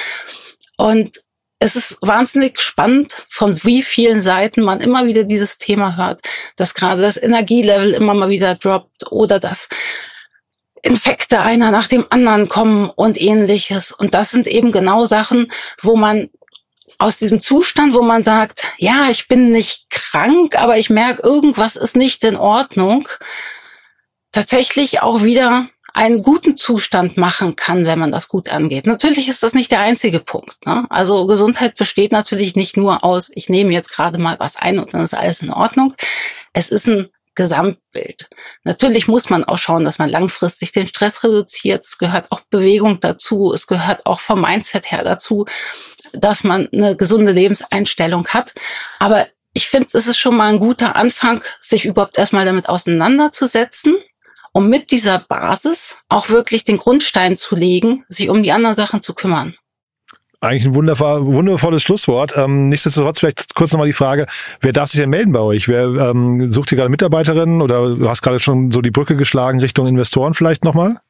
Und 0.78 1.18
es 1.64 1.76
ist 1.76 1.96
wahnsinnig 2.02 2.60
spannend, 2.60 3.24
von 3.30 3.64
wie 3.64 3.82
vielen 3.82 4.20
Seiten 4.20 4.62
man 4.62 4.82
immer 4.82 5.06
wieder 5.06 5.24
dieses 5.24 5.56
Thema 5.56 5.96
hört, 5.96 6.20
dass 6.56 6.74
gerade 6.74 7.00
das 7.00 7.16
Energielevel 7.16 7.94
immer 7.94 8.12
mal 8.12 8.28
wieder 8.28 8.54
droppt 8.54 9.10
oder 9.10 9.40
dass 9.40 9.70
Infekte 10.82 11.40
einer 11.40 11.70
nach 11.70 11.86
dem 11.86 12.04
anderen 12.10 12.50
kommen 12.50 12.90
und 12.90 13.18
ähnliches. 13.18 13.92
Und 13.92 14.12
das 14.12 14.30
sind 14.30 14.46
eben 14.46 14.72
genau 14.72 15.06
Sachen, 15.06 15.50
wo 15.80 15.96
man 15.96 16.28
aus 16.98 17.16
diesem 17.16 17.40
Zustand, 17.40 17.94
wo 17.94 18.02
man 18.02 18.22
sagt, 18.22 18.62
ja, 18.76 19.08
ich 19.08 19.26
bin 19.26 19.50
nicht 19.50 19.88
krank, 19.88 20.60
aber 20.60 20.76
ich 20.76 20.90
merke, 20.90 21.22
irgendwas 21.22 21.76
ist 21.76 21.96
nicht 21.96 22.22
in 22.24 22.36
Ordnung, 22.36 23.08
tatsächlich 24.32 25.00
auch 25.00 25.22
wieder 25.22 25.66
einen 25.94 26.22
guten 26.22 26.56
Zustand 26.56 27.16
machen 27.16 27.56
kann, 27.56 27.86
wenn 27.86 27.98
man 27.98 28.12
das 28.12 28.28
gut 28.28 28.52
angeht. 28.52 28.86
Natürlich 28.86 29.28
ist 29.28 29.42
das 29.42 29.54
nicht 29.54 29.70
der 29.70 29.80
einzige 29.80 30.20
Punkt. 30.20 30.66
Ne? 30.66 30.86
Also 30.90 31.26
Gesundheit 31.26 31.76
besteht 31.76 32.12
natürlich 32.12 32.56
nicht 32.56 32.76
nur 32.76 33.04
aus, 33.04 33.30
ich 33.34 33.48
nehme 33.48 33.72
jetzt 33.72 33.90
gerade 33.90 34.18
mal 34.18 34.38
was 34.40 34.56
ein 34.56 34.78
und 34.80 34.92
dann 34.92 35.02
ist 35.02 35.14
alles 35.14 35.40
in 35.40 35.50
Ordnung. 35.50 35.94
Es 36.52 36.68
ist 36.68 36.88
ein 36.88 37.08
Gesamtbild. 37.36 38.28
Natürlich 38.64 39.08
muss 39.08 39.30
man 39.30 39.44
auch 39.44 39.58
schauen, 39.58 39.84
dass 39.84 39.98
man 39.98 40.08
langfristig 40.08 40.72
den 40.72 40.86
Stress 40.86 41.24
reduziert. 41.24 41.84
Es 41.84 41.98
gehört 41.98 42.30
auch 42.30 42.40
Bewegung 42.50 43.00
dazu. 43.00 43.52
Es 43.52 43.66
gehört 43.66 44.06
auch 44.06 44.20
vom 44.20 44.40
Mindset 44.40 44.90
her 44.90 45.02
dazu, 45.02 45.46
dass 46.12 46.44
man 46.44 46.68
eine 46.72 46.96
gesunde 46.96 47.32
Lebenseinstellung 47.32 48.28
hat. 48.28 48.52
Aber 48.98 49.26
ich 49.52 49.68
finde, 49.68 49.88
es 49.92 50.06
ist 50.06 50.18
schon 50.18 50.36
mal 50.36 50.52
ein 50.52 50.60
guter 50.60 50.96
Anfang, 50.96 51.42
sich 51.60 51.84
überhaupt 51.86 52.18
erstmal 52.18 52.44
damit 52.44 52.68
auseinanderzusetzen, 52.68 53.96
um 54.54 54.68
mit 54.68 54.92
dieser 54.92 55.18
Basis 55.18 55.98
auch 56.08 56.30
wirklich 56.30 56.64
den 56.64 56.78
Grundstein 56.78 57.36
zu 57.36 57.56
legen, 57.56 58.04
sich 58.08 58.30
um 58.30 58.42
die 58.42 58.52
anderen 58.52 58.76
Sachen 58.76 59.02
zu 59.02 59.12
kümmern. 59.12 59.54
Eigentlich 60.40 60.66
ein 60.66 60.74
wundervoll, 60.74 61.26
wundervolles 61.26 61.82
Schlusswort. 61.82 62.34
Ähm, 62.36 62.68
nichtsdestotrotz 62.68 63.18
vielleicht 63.18 63.54
kurz 63.54 63.72
nochmal 63.72 63.88
die 63.88 63.94
Frage, 63.94 64.26
wer 64.60 64.72
darf 64.72 64.90
sich 64.90 65.00
denn 65.00 65.10
melden 65.10 65.32
bei 65.32 65.40
euch? 65.40 65.68
Wer 65.68 65.86
ähm, 65.86 66.52
sucht 66.52 66.70
ihr 66.70 66.76
gerade 66.76 66.90
Mitarbeiterinnen 66.90 67.62
oder 67.62 67.96
du 67.96 68.08
hast 68.08 68.22
gerade 68.22 68.40
schon 68.40 68.70
so 68.70 68.80
die 68.80 68.90
Brücke 68.90 69.16
geschlagen 69.16 69.58
Richtung 69.58 69.86
Investoren 69.86 70.34
vielleicht 70.34 70.62
nochmal? 70.62 71.00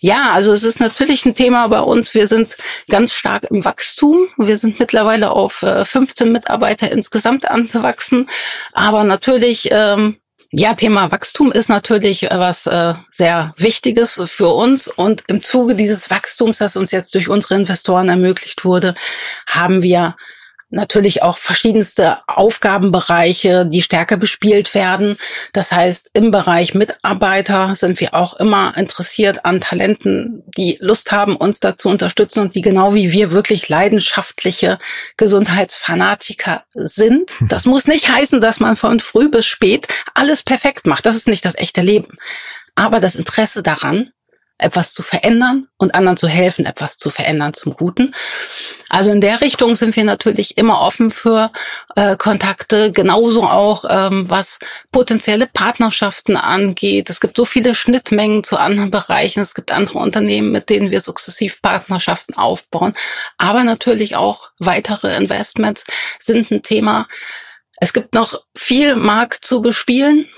Ja, 0.00 0.30
also 0.32 0.52
es 0.52 0.62
ist 0.62 0.78
natürlich 0.78 1.26
ein 1.26 1.34
Thema 1.34 1.66
bei 1.68 1.80
uns. 1.80 2.14
Wir 2.14 2.28
sind 2.28 2.56
ganz 2.88 3.14
stark 3.14 3.50
im 3.50 3.64
Wachstum. 3.64 4.28
Wir 4.36 4.56
sind 4.56 4.78
mittlerweile 4.78 5.32
auf 5.32 5.64
15 5.64 6.28
äh, 6.28 6.30
Mitarbeiter 6.30 6.92
insgesamt 6.92 7.50
angewachsen. 7.50 8.28
Aber 8.72 9.02
natürlich 9.02 9.70
ähm, 9.72 10.18
ja, 10.54 10.74
Thema 10.74 11.10
Wachstum 11.10 11.50
ist 11.50 11.70
natürlich 11.70 12.24
äh, 12.24 12.38
was 12.38 12.66
äh, 12.66 12.92
sehr 13.10 13.54
Wichtiges 13.56 14.22
für 14.26 14.48
uns. 14.48 14.86
Und 14.86 15.24
im 15.28 15.42
Zuge 15.42 15.74
dieses 15.74 16.10
Wachstums, 16.10 16.58
das 16.58 16.76
uns 16.76 16.90
jetzt 16.90 17.14
durch 17.14 17.30
unsere 17.30 17.54
Investoren 17.54 18.10
ermöglicht 18.10 18.62
wurde, 18.66 18.94
haben 19.46 19.82
wir 19.82 20.14
natürlich 20.72 21.22
auch 21.22 21.38
verschiedenste 21.38 22.18
Aufgabenbereiche, 22.26 23.66
die 23.66 23.82
stärker 23.82 24.16
bespielt 24.16 24.74
werden. 24.74 25.16
Das 25.52 25.70
heißt, 25.70 26.10
im 26.14 26.30
Bereich 26.30 26.74
Mitarbeiter 26.74 27.74
sind 27.76 28.00
wir 28.00 28.14
auch 28.14 28.34
immer 28.34 28.76
interessiert 28.76 29.44
an 29.44 29.60
Talenten, 29.60 30.42
die 30.56 30.78
Lust 30.80 31.12
haben, 31.12 31.36
uns 31.36 31.60
dazu 31.60 31.88
unterstützen 31.88 32.40
und 32.40 32.54
die 32.54 32.62
genau 32.62 32.94
wie 32.94 33.12
wir 33.12 33.30
wirklich 33.30 33.68
leidenschaftliche 33.68 34.78
Gesundheitsfanatiker 35.16 36.64
sind. 36.74 37.32
Das 37.52 37.66
muss 37.66 37.86
nicht 37.86 38.08
heißen, 38.08 38.40
dass 38.40 38.60
man 38.60 38.76
von 38.76 38.98
früh 38.98 39.28
bis 39.28 39.44
spät 39.44 39.86
alles 40.14 40.42
perfekt 40.42 40.86
macht. 40.86 41.04
Das 41.04 41.16
ist 41.16 41.28
nicht 41.28 41.44
das 41.44 41.54
echte 41.54 41.82
Leben. 41.82 42.16
Aber 42.74 42.98
das 42.98 43.14
Interesse 43.14 43.62
daran, 43.62 44.10
etwas 44.58 44.94
zu 44.94 45.02
verändern 45.02 45.68
und 45.76 45.94
anderen 45.94 46.16
zu 46.16 46.28
helfen, 46.28 46.66
etwas 46.66 46.96
zu 46.96 47.10
verändern 47.10 47.54
zum 47.54 47.74
Guten. 47.74 48.14
Also 48.88 49.10
in 49.10 49.20
der 49.20 49.40
Richtung 49.40 49.74
sind 49.74 49.96
wir 49.96 50.04
natürlich 50.04 50.58
immer 50.58 50.80
offen 50.80 51.10
für 51.10 51.50
äh, 51.96 52.16
Kontakte, 52.16 52.92
genauso 52.92 53.44
auch 53.44 53.84
ähm, 53.88 54.26
was 54.28 54.58
potenzielle 54.92 55.46
Partnerschaften 55.46 56.36
angeht. 56.36 57.10
Es 57.10 57.20
gibt 57.20 57.36
so 57.36 57.44
viele 57.44 57.74
Schnittmengen 57.74 58.44
zu 58.44 58.56
anderen 58.56 58.90
Bereichen. 58.90 59.40
Es 59.40 59.54
gibt 59.54 59.72
andere 59.72 59.98
Unternehmen, 59.98 60.52
mit 60.52 60.70
denen 60.70 60.90
wir 60.90 61.00
sukzessiv 61.00 61.60
Partnerschaften 61.62 62.34
aufbauen. 62.34 62.94
Aber 63.38 63.64
natürlich 63.64 64.16
auch 64.16 64.50
weitere 64.58 65.16
Investments 65.16 65.84
sind 66.20 66.50
ein 66.50 66.62
Thema. 66.62 67.08
Es 67.80 67.92
gibt 67.92 68.14
noch 68.14 68.42
viel 68.54 68.94
Markt 68.94 69.44
zu 69.44 69.60
bespielen. 69.60 70.28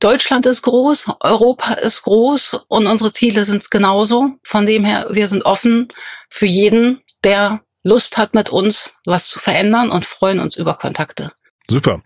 Deutschland 0.00 0.44
ist 0.46 0.62
groß, 0.62 1.06
Europa 1.20 1.74
ist 1.74 2.02
groß 2.02 2.64
und 2.68 2.86
unsere 2.86 3.12
Ziele 3.12 3.44
sind 3.44 3.62
es 3.62 3.70
genauso. 3.70 4.32
Von 4.42 4.66
dem 4.66 4.84
her, 4.84 5.06
wir 5.10 5.28
sind 5.28 5.44
offen 5.44 5.88
für 6.28 6.46
jeden, 6.46 7.00
der 7.22 7.60
Lust 7.84 8.18
hat, 8.18 8.34
mit 8.34 8.50
uns 8.50 8.96
was 9.06 9.28
zu 9.28 9.38
verändern 9.38 9.90
und 9.90 10.04
freuen 10.04 10.40
uns 10.40 10.56
über 10.56 10.74
Kontakte. 10.74 11.32
Super. 11.68 12.02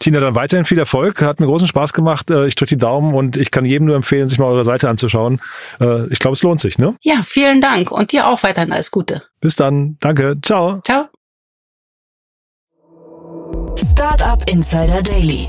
Tina, 0.00 0.20
dann 0.20 0.34
weiterhin 0.34 0.64
viel 0.64 0.78
Erfolg. 0.78 1.20
Hat 1.20 1.38
mir 1.38 1.46
großen 1.46 1.68
Spaß 1.68 1.92
gemacht. 1.92 2.30
Äh, 2.30 2.46
ich 2.46 2.54
drücke 2.54 2.70
die 2.70 2.78
Daumen 2.78 3.14
und 3.14 3.36
ich 3.36 3.50
kann 3.50 3.64
jedem 3.66 3.86
nur 3.86 3.96
empfehlen, 3.96 4.26
sich 4.28 4.38
mal 4.38 4.46
eure 4.46 4.64
Seite 4.64 4.88
anzuschauen. 4.88 5.40
Äh, 5.80 6.06
ich 6.10 6.18
glaube, 6.18 6.34
es 6.34 6.42
lohnt 6.42 6.60
sich, 6.60 6.78
ne? 6.78 6.96
Ja, 7.02 7.22
vielen 7.22 7.60
Dank 7.60 7.90
und 7.90 8.12
dir 8.12 8.26
auch 8.26 8.42
weiterhin 8.42 8.72
alles 8.72 8.90
Gute. 8.90 9.22
Bis 9.40 9.54
dann. 9.54 9.98
Danke. 10.00 10.36
Ciao. 10.42 10.80
Ciao. 10.82 11.08
Startup 13.76 14.42
Insider 14.48 15.02
Daily 15.02 15.48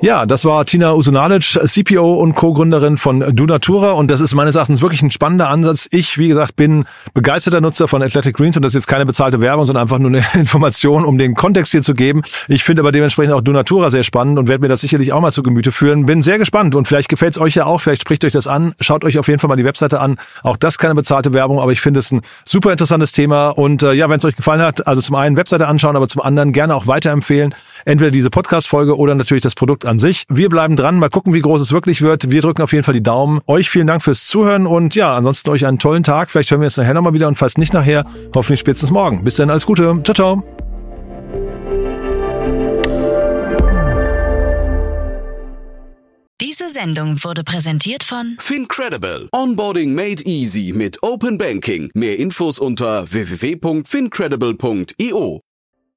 Ja, 0.00 0.26
das 0.26 0.44
war 0.44 0.64
Tina 0.64 0.94
Usunalic, 0.94 1.42
CPO 1.42 2.14
und 2.14 2.36
Co-Gründerin 2.36 2.98
von 2.98 3.34
Dunatura 3.34 3.90
und 3.90 4.12
das 4.12 4.20
ist 4.20 4.32
meines 4.32 4.54
Erachtens 4.54 4.80
wirklich 4.80 5.02
ein 5.02 5.10
spannender 5.10 5.48
Ansatz. 5.48 5.88
Ich, 5.90 6.18
wie 6.18 6.28
gesagt, 6.28 6.54
bin 6.54 6.84
begeisterter 7.14 7.60
Nutzer 7.60 7.88
von 7.88 8.00
Athletic 8.00 8.36
Greens 8.36 8.56
und 8.56 8.62
das 8.62 8.70
ist 8.70 8.74
jetzt 8.74 8.86
keine 8.86 9.06
bezahlte 9.06 9.40
Werbung, 9.40 9.64
sondern 9.64 9.82
einfach 9.82 9.98
nur 9.98 10.10
eine 10.10 10.24
Information, 10.34 11.04
um 11.04 11.18
den 11.18 11.34
Kontext 11.34 11.72
hier 11.72 11.82
zu 11.82 11.94
geben. 11.94 12.22
Ich 12.46 12.62
finde 12.62 12.82
aber 12.82 12.92
dementsprechend 12.92 13.34
auch 13.34 13.40
Dunatura 13.40 13.90
sehr 13.90 14.04
spannend 14.04 14.38
und 14.38 14.46
werde 14.46 14.62
mir 14.62 14.68
das 14.68 14.82
sicherlich 14.82 15.12
auch 15.12 15.20
mal 15.20 15.32
zu 15.32 15.42
Gemüte 15.42 15.72
führen. 15.72 16.06
Bin 16.06 16.22
sehr 16.22 16.38
gespannt 16.38 16.76
und 16.76 16.86
vielleicht 16.86 17.08
gefällt 17.08 17.32
es 17.32 17.40
euch 17.40 17.56
ja 17.56 17.66
auch, 17.66 17.80
vielleicht 17.80 18.02
spricht 18.02 18.24
euch 18.24 18.32
das 18.32 18.46
an. 18.46 18.74
Schaut 18.80 19.04
euch 19.04 19.18
auf 19.18 19.26
jeden 19.26 19.40
Fall 19.40 19.48
mal 19.48 19.56
die 19.56 19.64
Webseite 19.64 19.98
an. 19.98 20.18
Auch 20.44 20.56
das 20.56 20.78
keine 20.78 20.94
bezahlte 20.94 21.32
Werbung, 21.32 21.58
aber 21.58 21.72
ich 21.72 21.80
finde 21.80 21.98
es 21.98 22.12
ein 22.12 22.20
super 22.44 22.70
interessantes 22.70 23.10
Thema 23.10 23.48
und 23.48 23.82
äh, 23.82 23.94
ja, 23.94 24.08
wenn 24.08 24.18
es 24.18 24.24
euch 24.24 24.36
gefallen 24.36 24.62
hat, 24.62 24.86
also 24.86 25.02
zum 25.02 25.16
einen 25.16 25.34
Webseite 25.34 25.66
anschauen, 25.66 25.96
aber 25.96 26.06
zum 26.06 26.22
anderen 26.22 26.52
gerne 26.52 26.76
auch 26.76 26.86
weiterempfehlen. 26.86 27.52
Entweder 27.84 28.12
diese 28.12 28.30
Podcast-Folge 28.30 28.96
oder 28.96 29.16
natürlich 29.16 29.42
das 29.42 29.56
Produkt 29.56 29.87
an 29.88 29.98
sich. 29.98 30.24
Wir 30.28 30.48
bleiben 30.48 30.76
dran, 30.76 30.98
mal 30.98 31.08
gucken, 31.08 31.34
wie 31.34 31.40
groß 31.40 31.60
es 31.60 31.72
wirklich 31.72 32.02
wird. 32.02 32.30
Wir 32.30 32.42
drücken 32.42 32.62
auf 32.62 32.72
jeden 32.72 32.84
Fall 32.84 32.94
die 32.94 33.02
Daumen. 33.02 33.40
Euch 33.46 33.70
vielen 33.70 33.86
Dank 33.86 34.02
fürs 34.02 34.26
Zuhören 34.26 34.66
und 34.66 34.94
ja, 34.94 35.16
ansonsten 35.16 35.50
euch 35.50 35.66
einen 35.66 35.78
tollen 35.78 36.02
Tag. 36.02 36.30
Vielleicht 36.30 36.50
hören 36.50 36.60
wir 36.60 36.66
uns 36.66 36.76
nachher 36.76 36.94
nochmal 36.94 37.14
wieder 37.14 37.28
und 37.28 37.36
falls 37.36 37.58
nicht 37.58 37.72
nachher, 37.72 38.04
hoffentlich 38.34 38.60
spätestens 38.60 38.90
morgen. 38.90 39.24
Bis 39.24 39.36
dann, 39.36 39.50
alles 39.50 39.66
Gute. 39.66 40.00
Ciao, 40.04 40.14
ciao. 40.14 40.44
Diese 46.40 46.70
Sendung 46.70 47.22
wurde 47.24 47.44
präsentiert 47.44 48.04
von 48.04 48.36
Fincredible. 48.38 49.28
Onboarding 49.32 49.94
made 49.94 50.22
easy 50.24 50.72
mit 50.74 51.02
Open 51.02 51.36
Banking. 51.36 51.90
Mehr 51.94 52.18
Infos 52.18 52.58
unter 52.58 53.10
www.fincredible.io. 53.10 55.42